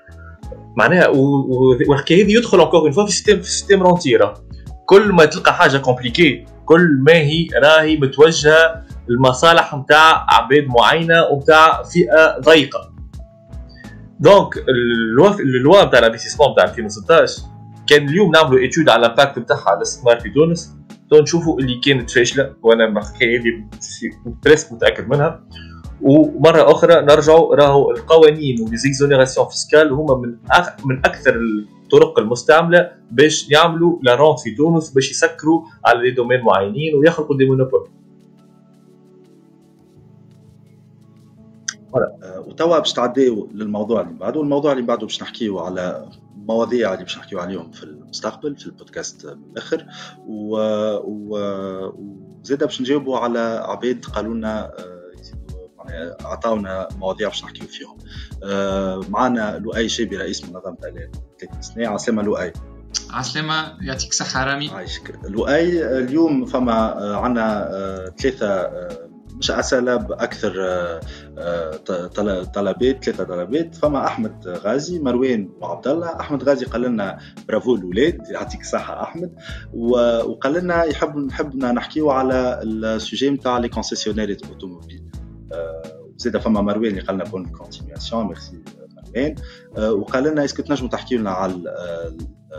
معناها 0.78 1.08
والحكايه 1.88 2.26
هذه 2.26 2.32
يدخل 2.32 2.62
encore 2.62 2.80
une 2.80 2.92
fois 2.92 3.06
في 3.06 3.12
système 3.12 3.42
في 3.42 3.50
système 3.50 3.84
rentier 3.84 4.34
كل 4.86 5.12
ما 5.12 5.26
تلقى 5.26 5.54
حاجة 5.54 5.78
compliquée 5.78 6.46
كل 6.66 6.98
ما 7.02 7.14
هي 7.14 7.48
راهي 7.64 7.98
متوجهة 7.98 8.86
المصالح 9.10 9.76
نتاع 9.76 10.26
عباد 10.30 10.66
معينة 10.68 11.24
ونتاع 11.32 11.84
فئة 11.84 12.40
ضيقة. 12.40 12.96
donc 14.20 14.58
la 14.58 15.40
loi 15.40 15.57
la 15.57 15.68
loi 15.69 15.86
نتاع 15.86 16.00
ال 16.00 16.03
investissement 16.03 16.52
نتاع 16.52 16.64
2016 16.64 17.42
كان 17.88 18.10
اليوم 18.10 18.32
نعملوا 18.32 18.60
étude 18.60 18.90
على 18.90 19.06
ال 19.06 19.11
impact 19.11 19.40
نتاعها 19.40 19.70
على 19.70 19.78
الاستثمار 19.78 20.20
في 20.20 20.30
تونس. 20.30 20.76
تو 21.10 21.22
نشوفوا 21.22 21.60
اللي 21.60 21.80
كانت 21.86 22.12
فاشلة 22.12 22.54
وأنا 22.64 22.86
الحكاية 22.86 23.40
هذه 23.40 23.70
presque 24.46 24.74
متأكد 24.74 25.10
منها. 25.10 25.44
ومره 26.02 26.72
أخرى 26.72 27.02
نرجعوا 27.02 27.56
راهو 27.56 27.92
القوانين 27.92 28.62
و 28.62 28.67
les 28.67 28.83
exonérations 28.83 29.48
fiscales 29.48 29.94
هما 29.94 30.16
من 30.16 30.38
أخ 30.52 30.86
من 30.86 30.98
أكثر 30.98 31.36
الطرق 31.84 32.20
المستعملة 32.20 32.92
باش 33.12 33.52
يعملوا 33.52 34.00
la 34.02 34.16
rente 34.16 34.40
في 34.40 34.56
تونس 34.56 34.90
باش 34.90 35.12
يسكروا 35.12 35.62
على 35.86 36.00
les 36.00 36.12
domaines 36.12 36.42
معينين 36.42 36.96
ويخلقوا 36.96 37.38
des 37.38 37.46
monopoles 37.46 37.90
وتوا 42.48 42.80
باش 42.80 42.94
تعديو 42.94 43.50
للموضوع 43.54 44.02
اللي 44.02 44.14
بعده 44.14 44.40
والموضوع 44.40 44.72
اللي 44.72 44.84
بعده 44.84 45.02
باش 45.02 45.22
نحكيو 45.22 45.60
على 45.60 46.10
مواضيع 46.36 46.94
اللي 46.94 47.04
باش 47.04 47.18
نحكيو 47.18 47.40
عليهم 47.40 47.72
في 47.72 47.84
المستقبل 47.84 48.56
في 48.56 48.66
البودكاست 48.66 49.28
بالاخر 49.28 49.86
و... 50.28 50.58
و... 51.04 51.38
وزيد 52.42 52.60
باش 52.64 52.82
نجاوبوا 52.82 53.18
على 53.18 53.40
عباد 53.68 54.06
قالوا 54.06 54.34
لنا 54.34 54.72
عطاونا 56.22 56.88
مواضيع 56.98 57.28
باش 57.28 57.44
نحكيو 57.44 57.68
فيهم. 57.68 57.98
معنا 59.10 59.58
لؤي 59.58 59.90
شيبي 59.90 60.18
رئيس 60.18 60.44
منظمة 60.44 60.78
ثلاث 60.82 61.66
سنين 61.66 61.88
عسلامه 61.88 62.24
لؤي. 62.24 62.54
عسلامة 63.10 63.78
يعطيك 63.82 64.14
صحة 64.14 64.44
رامي. 64.44 64.70
عايشك 64.70 65.20
لؤي 65.24 65.98
اليوم 66.00 66.46
فما 66.46 66.76
عنا 67.16 67.70
ثلاثة 68.20 68.72
مش 69.36 69.52
أسئلة 69.52 69.96
بأكثر 69.96 70.54
طلبات 72.54 73.04
ثلاثة 73.06 73.24
طلبات. 73.24 73.76
فما 73.76 74.06
أحمد 74.06 74.48
غازي 74.48 75.00
مروان 75.00 75.50
وعبد 75.62 75.88
الله 75.88 76.20
أحمد 76.20 76.44
غازي 76.44 76.66
قال 76.66 76.82
لنا 76.82 77.20
برافو 77.48 77.76
الاولاد 77.76 78.22
يعطيك 78.30 78.62
الصحه 78.62 79.04
أحمد. 79.04 79.36
وقال 79.74 80.54
لنا 80.54 80.84
يحب 80.84 81.18
نحبنا 81.18 81.72
نحكيو 81.72 82.12
على 82.12 82.62
ال 82.64 82.75
sujet 82.75 83.30
نتاع 83.30 83.58
les 83.58 83.70
concessionnaires 83.70 84.38
automobiles. 84.50 85.06
زيد 86.18 86.38
فما 86.38 86.62
مروان 86.62 86.86
اللي 86.86 87.02
قال 87.02 87.16
لنا 87.16 87.24
bonne 87.24 87.46
continuation 87.46 88.28
merci 88.28 88.64
مروان 89.16 89.36
وقال 89.78 90.24
لنا 90.24 90.46
est-ce 90.46 90.58
que 90.58 90.64
تنجموا 90.64 90.90
تحكيو 90.90 91.20
لنا 91.20 91.32
على 91.32 91.62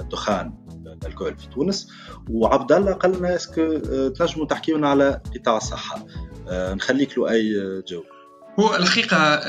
الدخان 0.00 0.54
الكحول 1.06 1.36
في 1.38 1.48
تونس؟ 1.48 1.88
وعبد 2.30 2.72
الله 2.72 2.92
قال 2.92 3.18
لنا 3.18 3.34
est-ce 3.34 3.63
que 3.63 3.78
تنجموا 4.08 4.46
تحكيو 4.46 4.76
لنا 4.76 4.88
على 4.88 5.20
قطاع 5.34 5.56
الصحه 5.56 6.06
نخليك 6.50 7.18
له 7.18 7.30
أي 7.30 7.52
جواب. 7.88 8.04
هو 8.60 8.76
الحقيقة 8.76 9.40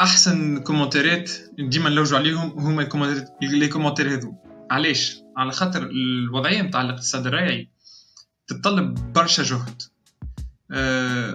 أحسن 0.00 0.58
commentaires 0.58 1.30
ديما 1.58 1.90
نلوجوا 1.90 2.18
عليهم 2.18 2.58
هما 2.58 3.16
les 3.42 3.68
commentaires 3.68 4.14
هذو. 4.14 4.34
علاش؟ 4.70 5.22
على 5.36 5.52
خاطر 5.52 5.82
الوضعية 5.82 6.62
نتاع 6.62 6.80
الاقتصاد 6.80 7.26
الريعي 7.26 7.70
تتطلب 8.46 9.12
برشا 9.12 9.42
جهد. 9.42 9.82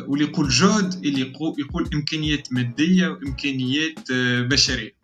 واللي 0.07 0.25
يقول 0.25 0.49
جهد 0.49 0.93
اللي 1.05 1.21
يقول 1.57 1.89
امكانيات 1.93 2.53
مادية 2.53 3.07
وإمكانيات 3.07 3.99
بشرية. 4.49 4.95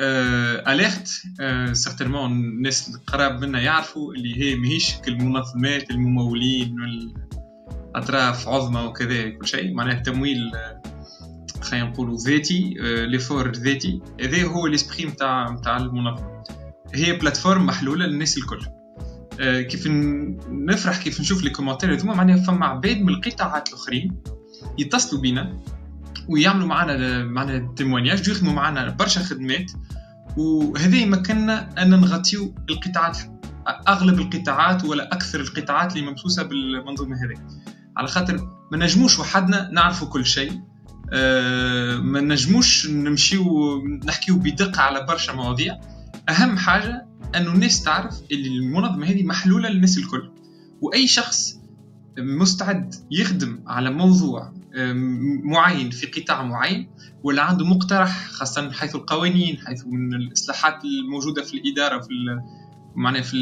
أه 0.00 0.72
Alert 0.72 1.22
أه 1.40 1.72
certainement 1.72 2.32
الناس 2.32 2.94
القراب 2.94 3.44
منا 3.44 3.60
يعرفوا 3.60 4.14
اللي 4.14 4.42
هي 4.42 4.56
ماهيش 4.56 4.94
كالمنظمات 4.94 5.90
الممولين 5.90 6.76
اطراف 7.94 8.48
عظمى 8.48 8.80
وكذا 8.80 9.28
كل 9.28 9.46
شيء. 9.46 9.74
معناه 9.74 10.02
تمويل 10.02 10.50
خلينا 11.60 11.86
نقولوا 11.86 12.16
ذاتي 12.16 12.74
ليفور 12.80 13.52
ذاتي. 13.52 14.00
هذا 14.20 14.44
هو 14.44 14.66
l'esprit 14.66 15.04
نتاع 15.04 15.50
نتاع 15.50 15.76
المنظمة. 15.76 16.42
هي 16.94 17.12
plateforme 17.12 17.66
محلولة 17.66 18.06
للناس 18.06 18.38
الكل. 18.38 18.60
كيف 19.40 19.86
نفرح 20.50 21.02
كيف 21.02 21.20
نشوف 21.20 21.42
les 21.42 21.50
commentaires 21.50 21.94
هذوما 21.94 22.14
معناها 22.14 22.36
فما 22.36 22.66
عباد 22.66 23.00
من 23.00 23.08
القطاعات 23.08 23.68
الأخرين 23.68 24.16
يتصلوا 24.78 25.20
بينا 25.22 25.58
ويعملوا 26.28 26.66
معنا 26.66 27.24
معنا 27.24 27.74
témoignage 27.76 28.28
ويخدموا 28.28 28.52
معنا 28.52 28.90
برشا 28.90 29.20
خدمات. 29.20 29.70
وهذا 30.36 30.96
يمكننا 30.96 31.82
أن 31.82 31.90
نغطيو 31.90 32.54
القطاعات 32.70 33.18
أغلب 33.88 34.20
القطاعات 34.20 34.84
ولا 34.84 35.12
أكثر 35.12 35.40
القطاعات 35.40 35.96
اللي 35.96 36.10
ممسوسة 36.10 36.42
بالمنظومة 36.42 37.16
هذه. 37.16 37.64
على 37.96 38.08
خاطر 38.08 38.48
ما 38.72 38.78
نجموش 38.78 39.18
وحدنا 39.18 39.70
نعرفوا 39.72 40.08
كل 40.08 40.26
شيء. 40.26 40.52
أه 41.12 41.96
ما 41.96 42.20
نجموش 42.20 42.86
نمشيو 42.86 43.44
نحكيو 44.04 44.36
بدقة 44.36 44.82
على 44.82 45.06
برشا 45.06 45.32
مواضيع. 45.32 45.80
أهم 46.28 46.58
حاجة 46.58 47.07
أنه 47.36 47.52
الناس 47.52 47.82
تعرف 47.82 48.20
اللي 48.32 48.48
المنظمة 48.48 49.06
هذه 49.06 49.22
محلولة 49.24 49.68
للناس 49.68 49.98
الكل. 49.98 50.30
وأي 50.80 51.06
شخص 51.06 51.58
مستعد 52.18 52.94
يخدم 53.10 53.60
على 53.66 53.90
موضوع 53.90 54.52
معين 55.44 55.90
في 55.90 56.06
قطاع 56.06 56.42
معين 56.42 56.88
ولا 57.22 57.42
عنده 57.42 57.64
مقترح 57.64 58.28
خاصة 58.30 58.62
من 58.62 58.72
حيث 58.72 58.94
القوانين 58.94 59.58
حيث 59.66 59.86
من 59.86 60.14
الإصلاحات 60.14 60.84
الموجودة 60.84 61.42
في 61.42 61.54
الإدارة 61.54 62.00
في 62.00 62.08
معناها 62.96 63.22
في 63.22 63.36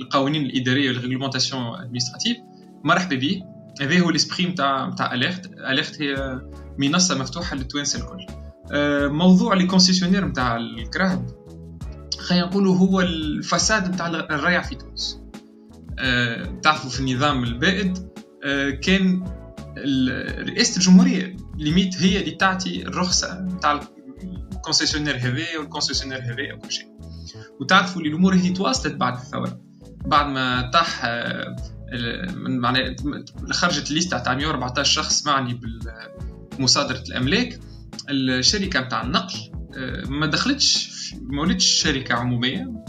القوانين 0.00 0.42
الإدارية 0.42 0.88
وال 0.88 0.97
réglementation 0.97 1.62
administrative 1.62 2.36
مرحبا 2.84 3.16
به 3.16 3.42
هذا 3.80 4.00
هو 4.00 4.10
l'esprit 4.10 4.46
نتاع 4.46 4.88
نتاع 4.88 5.14
Alert 5.14 5.46
Alert 5.46 6.02
هي 6.02 6.40
منصة 6.78 7.18
مفتوحة 7.18 7.56
للتوانسة 7.56 7.98
الكل. 7.98 8.26
أه، 8.72 9.08
موضوع 9.08 9.54
les 9.54 9.66
concessionnaires 9.66 10.24
نتاع 10.24 10.56
الكراهب 10.56 11.26
خلينا 12.30 12.46
نقولوا 12.46 12.76
هو 12.76 13.00
الفساد 13.00 13.94
نتاع 13.94 14.06
الريع 14.06 14.62
في 14.62 14.74
تونس. 14.74 15.20
أه، 15.98 16.60
تعرفوا 16.62 16.90
في 16.90 17.00
النظام 17.00 17.44
البائد 17.44 18.10
أه، 18.44 18.70
كان 18.70 19.24
رئاسه 20.48 20.76
الجمهورية 20.76 21.36
limite 21.58 22.02
هي 22.02 22.20
اللي 22.20 22.30
تعطي 22.30 22.82
الرخصة 22.82 23.40
نتاع 23.40 23.80
ال 24.52 24.56
concessionnaire 24.56 25.16
هذا 25.16 25.58
وال 25.58 25.65
concessionnaire 25.65 26.18
هذا 26.18 26.54
وكل 26.54 26.72
شيء. 26.72 26.86
وتعرفوا 27.60 28.02
اللي 28.02 28.12
الأمور 28.12 28.34
هي 28.34 28.50
تواصلت 28.50 28.94
بعد 28.94 29.12
الثورة. 29.12 29.60
بعد 30.04 30.26
ما 30.26 30.70
طاح 30.70 31.04
معناها 32.36 32.96
خرجت 33.50 33.90
الليستة 33.90 34.18
تاع 34.18 34.34
114 34.34 34.92
شخص 34.92 35.26
معني 35.26 35.60
بمصادرة 36.58 37.02
الأملاك. 37.08 37.60
الشركة 38.10 38.80
نتاع 38.80 39.02
النقل 39.02 39.34
آه، 39.54 39.59
ما 40.08 40.26
دخلتش 40.26 40.90
ما 41.22 41.42
ولدتش 41.42 41.64
شركة 41.64 42.14
عمومية. 42.14 42.84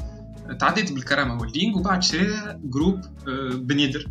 تعديت 0.59 0.93
بالكرامة 0.93 1.33
Holding 1.37 1.77
وبعد 1.77 2.03
شريها 2.03 2.59
groupe 2.63 3.01
آه، 3.27 3.55
بنيدر 3.55 4.07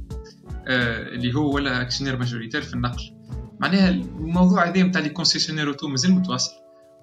آه، 0.67 1.09
اللي 1.09 1.35
هو 1.35 1.55
ولا 1.55 1.83
actionnaire 1.83 2.19
majoritaire 2.19 2.63
في 2.63 2.75
النقل. 2.75 3.17
معناها 3.61 3.89
الموضوع 3.89 4.69
هذا 4.69 4.83
نتاع 4.83 5.01
les 5.01 5.09
concessionnaires 5.09 5.69
auto 5.69 5.89
مازال 5.89 6.13
متواصل. 6.13 6.53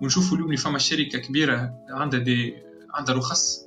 ونشوفوا 0.01 0.37
اليوم 0.37 0.55
فما 0.55 0.77
شركة 0.77 1.19
كبيرة 1.19 1.73
عندها 1.89 2.19
دي 2.19 2.53
عندها 2.93 3.15
رخص 3.15 3.65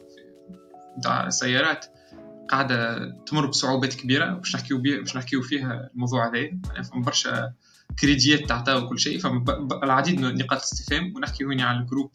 نتاع 0.99 1.29
سيارات 1.29 1.87
قاعدة 2.49 3.11
تمر 3.27 3.47
بصعوبات 3.47 3.95
كبيرة. 3.95 4.35
باش 4.35 4.57
نحكيو 4.57 4.79
باش 4.79 5.17
نحكيو 5.17 5.43
فيها 5.43 5.91
الموضوع 5.95 6.29
هذا. 6.29 6.37
يعني 6.37 6.85
فما 6.85 7.03
برشا 7.03 7.53
كريديات 7.99 8.49
تاعها 8.49 8.77
وكل 8.77 8.99
شيء. 8.99 9.19
فما 9.19 9.69
العديد 9.83 10.21
من 10.21 10.35
نقاط 10.35 10.59
الاستفهام 10.59 11.13
ونحكي 11.17 11.45
هنا 11.45 11.65
على 11.65 11.79
ال 11.79 11.84
groupe 11.84 12.11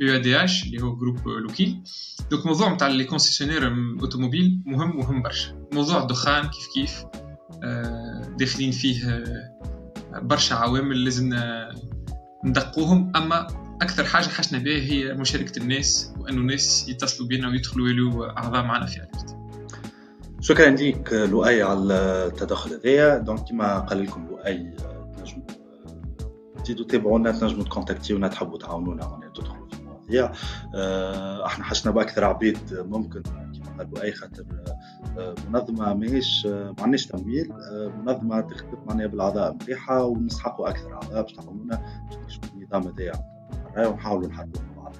UADH 0.00 0.64
اللي 0.64 0.82
هو 0.82 0.96
groupe 0.96 1.28
لوكيل. 1.28 1.82
donc 2.30 2.42
الموضوع 2.42 2.74
نتاع 2.74 2.88
les 2.88 3.04
concessionnaires 3.04 3.66
automobiles 4.00 4.62
مهم 4.66 4.96
مهم 4.96 5.22
برشا. 5.22 5.68
موضوع 5.72 6.02
الدخان 6.02 6.48
كيف 6.48 6.66
كيف 6.74 7.04
آه، 7.64 8.36
داخلين 8.38 8.70
فيه 8.70 9.08
آه، 9.08 9.50
برشا 10.22 10.54
عوامل 10.54 11.04
لازم 11.04 11.30
ندقوهم. 12.44 13.12
أما 13.16 13.46
أكثر 13.82 14.04
حاجة 14.04 14.28
حشنا 14.28 14.58
بها 14.58 14.82
هي 14.82 15.14
مشاركة 15.14 15.62
الناس 15.62 16.12
وأنه 16.18 16.40
الناس 16.40 16.88
يتصلوا 16.88 17.28
بنا 17.28 17.48
ويدخلوا 17.48 17.88
يلو 17.88 18.24
أعضاء 18.24 18.64
معنا 18.64 18.86
في 18.86 18.96
اليرت 18.96 19.37
شكرا 20.40 20.70
ليك 20.70 21.12
لؤي 21.12 21.62
على 21.62 21.94
التدخل 22.26 22.74
هذايا. 22.74 23.18
دونك 23.18 23.48
كما 23.48 23.78
قال 23.78 24.04
لكم 24.04 24.26
لؤي 24.26 24.76
تنجموا 25.16 25.46
تزيدوا 26.64 26.86
تابعونا 26.86 27.32
تنجموا 27.32 27.64
تكونتاكتيونا 27.64 28.28
تحبوا 28.28 28.58
تعاونونا. 28.58 29.06
معناها 29.06 29.28
تدخلوا 29.28 29.68
في 29.68 29.80
المواضيع 29.80 30.32
آه، 30.74 31.46
إحنا 31.46 31.64
حشنا 31.64 31.92
باكثر 31.92 32.24
عبيد 32.24 32.58
ممكن 32.72 33.22
كما 33.22 33.76
قال 33.78 33.90
لؤي 33.90 34.12
خاطر 34.12 34.44
آه، 35.18 35.34
منظمة 35.50 35.94
ماهيش 35.94 36.46
ما 36.46 36.74
عندناش 36.78 37.06
تمويل. 37.06 37.52
آه، 37.52 37.88
منظمة 37.88 38.40
تخدم 38.40 38.78
معناها 38.86 39.06
بالاعضاء 39.06 39.54
نتاعها 39.54 40.02
ونسحقوا 40.02 40.68
أكثر 40.68 40.92
اعضاء 40.92 41.22
باش 41.22 41.32
تعاونونا 41.32 41.82
باش 42.24 42.40
النظام 42.54 42.82
هذايا. 42.82 43.12
ونحاولوا 43.76 44.28
نحلوا 44.28 44.52
مع 44.76 44.82
بعض. 44.82 44.94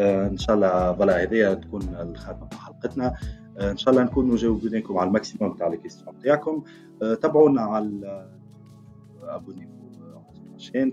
إن 0.00 0.36
شاء 0.36 0.56
الله 0.56 0.92
voilà 0.92 1.22
هذه 1.22 1.54
تكون 1.54 1.82
الخاتمه 1.82 2.48
حلقتنا. 2.58 3.14
إن 3.60 3.76
شاء 3.76 3.94
الله 3.94 4.04
نكونوا 4.04 4.36
جاوبناكم 4.36 4.98
على 4.98 5.08
ال 5.08 5.13
maximum 5.13 5.52
تاع 5.52 5.68
les 5.68 5.76
questions 5.76 6.18
تاعكم 6.18 6.62
تابعونا 7.00 7.62
على 7.62 8.30
abonnez 9.22 9.68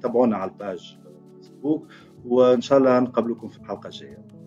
تابعونا 0.01 0.37
على 0.37 0.51
ال 0.51 0.61
page 0.61 0.99
Facebook. 1.41 1.87
وإن 2.25 2.61
شاء 2.61 2.77
الله 2.77 2.99
نقابلكم 2.99 3.47
في 3.47 3.57
الحلقة 3.57 3.87
الجاية. 3.87 4.38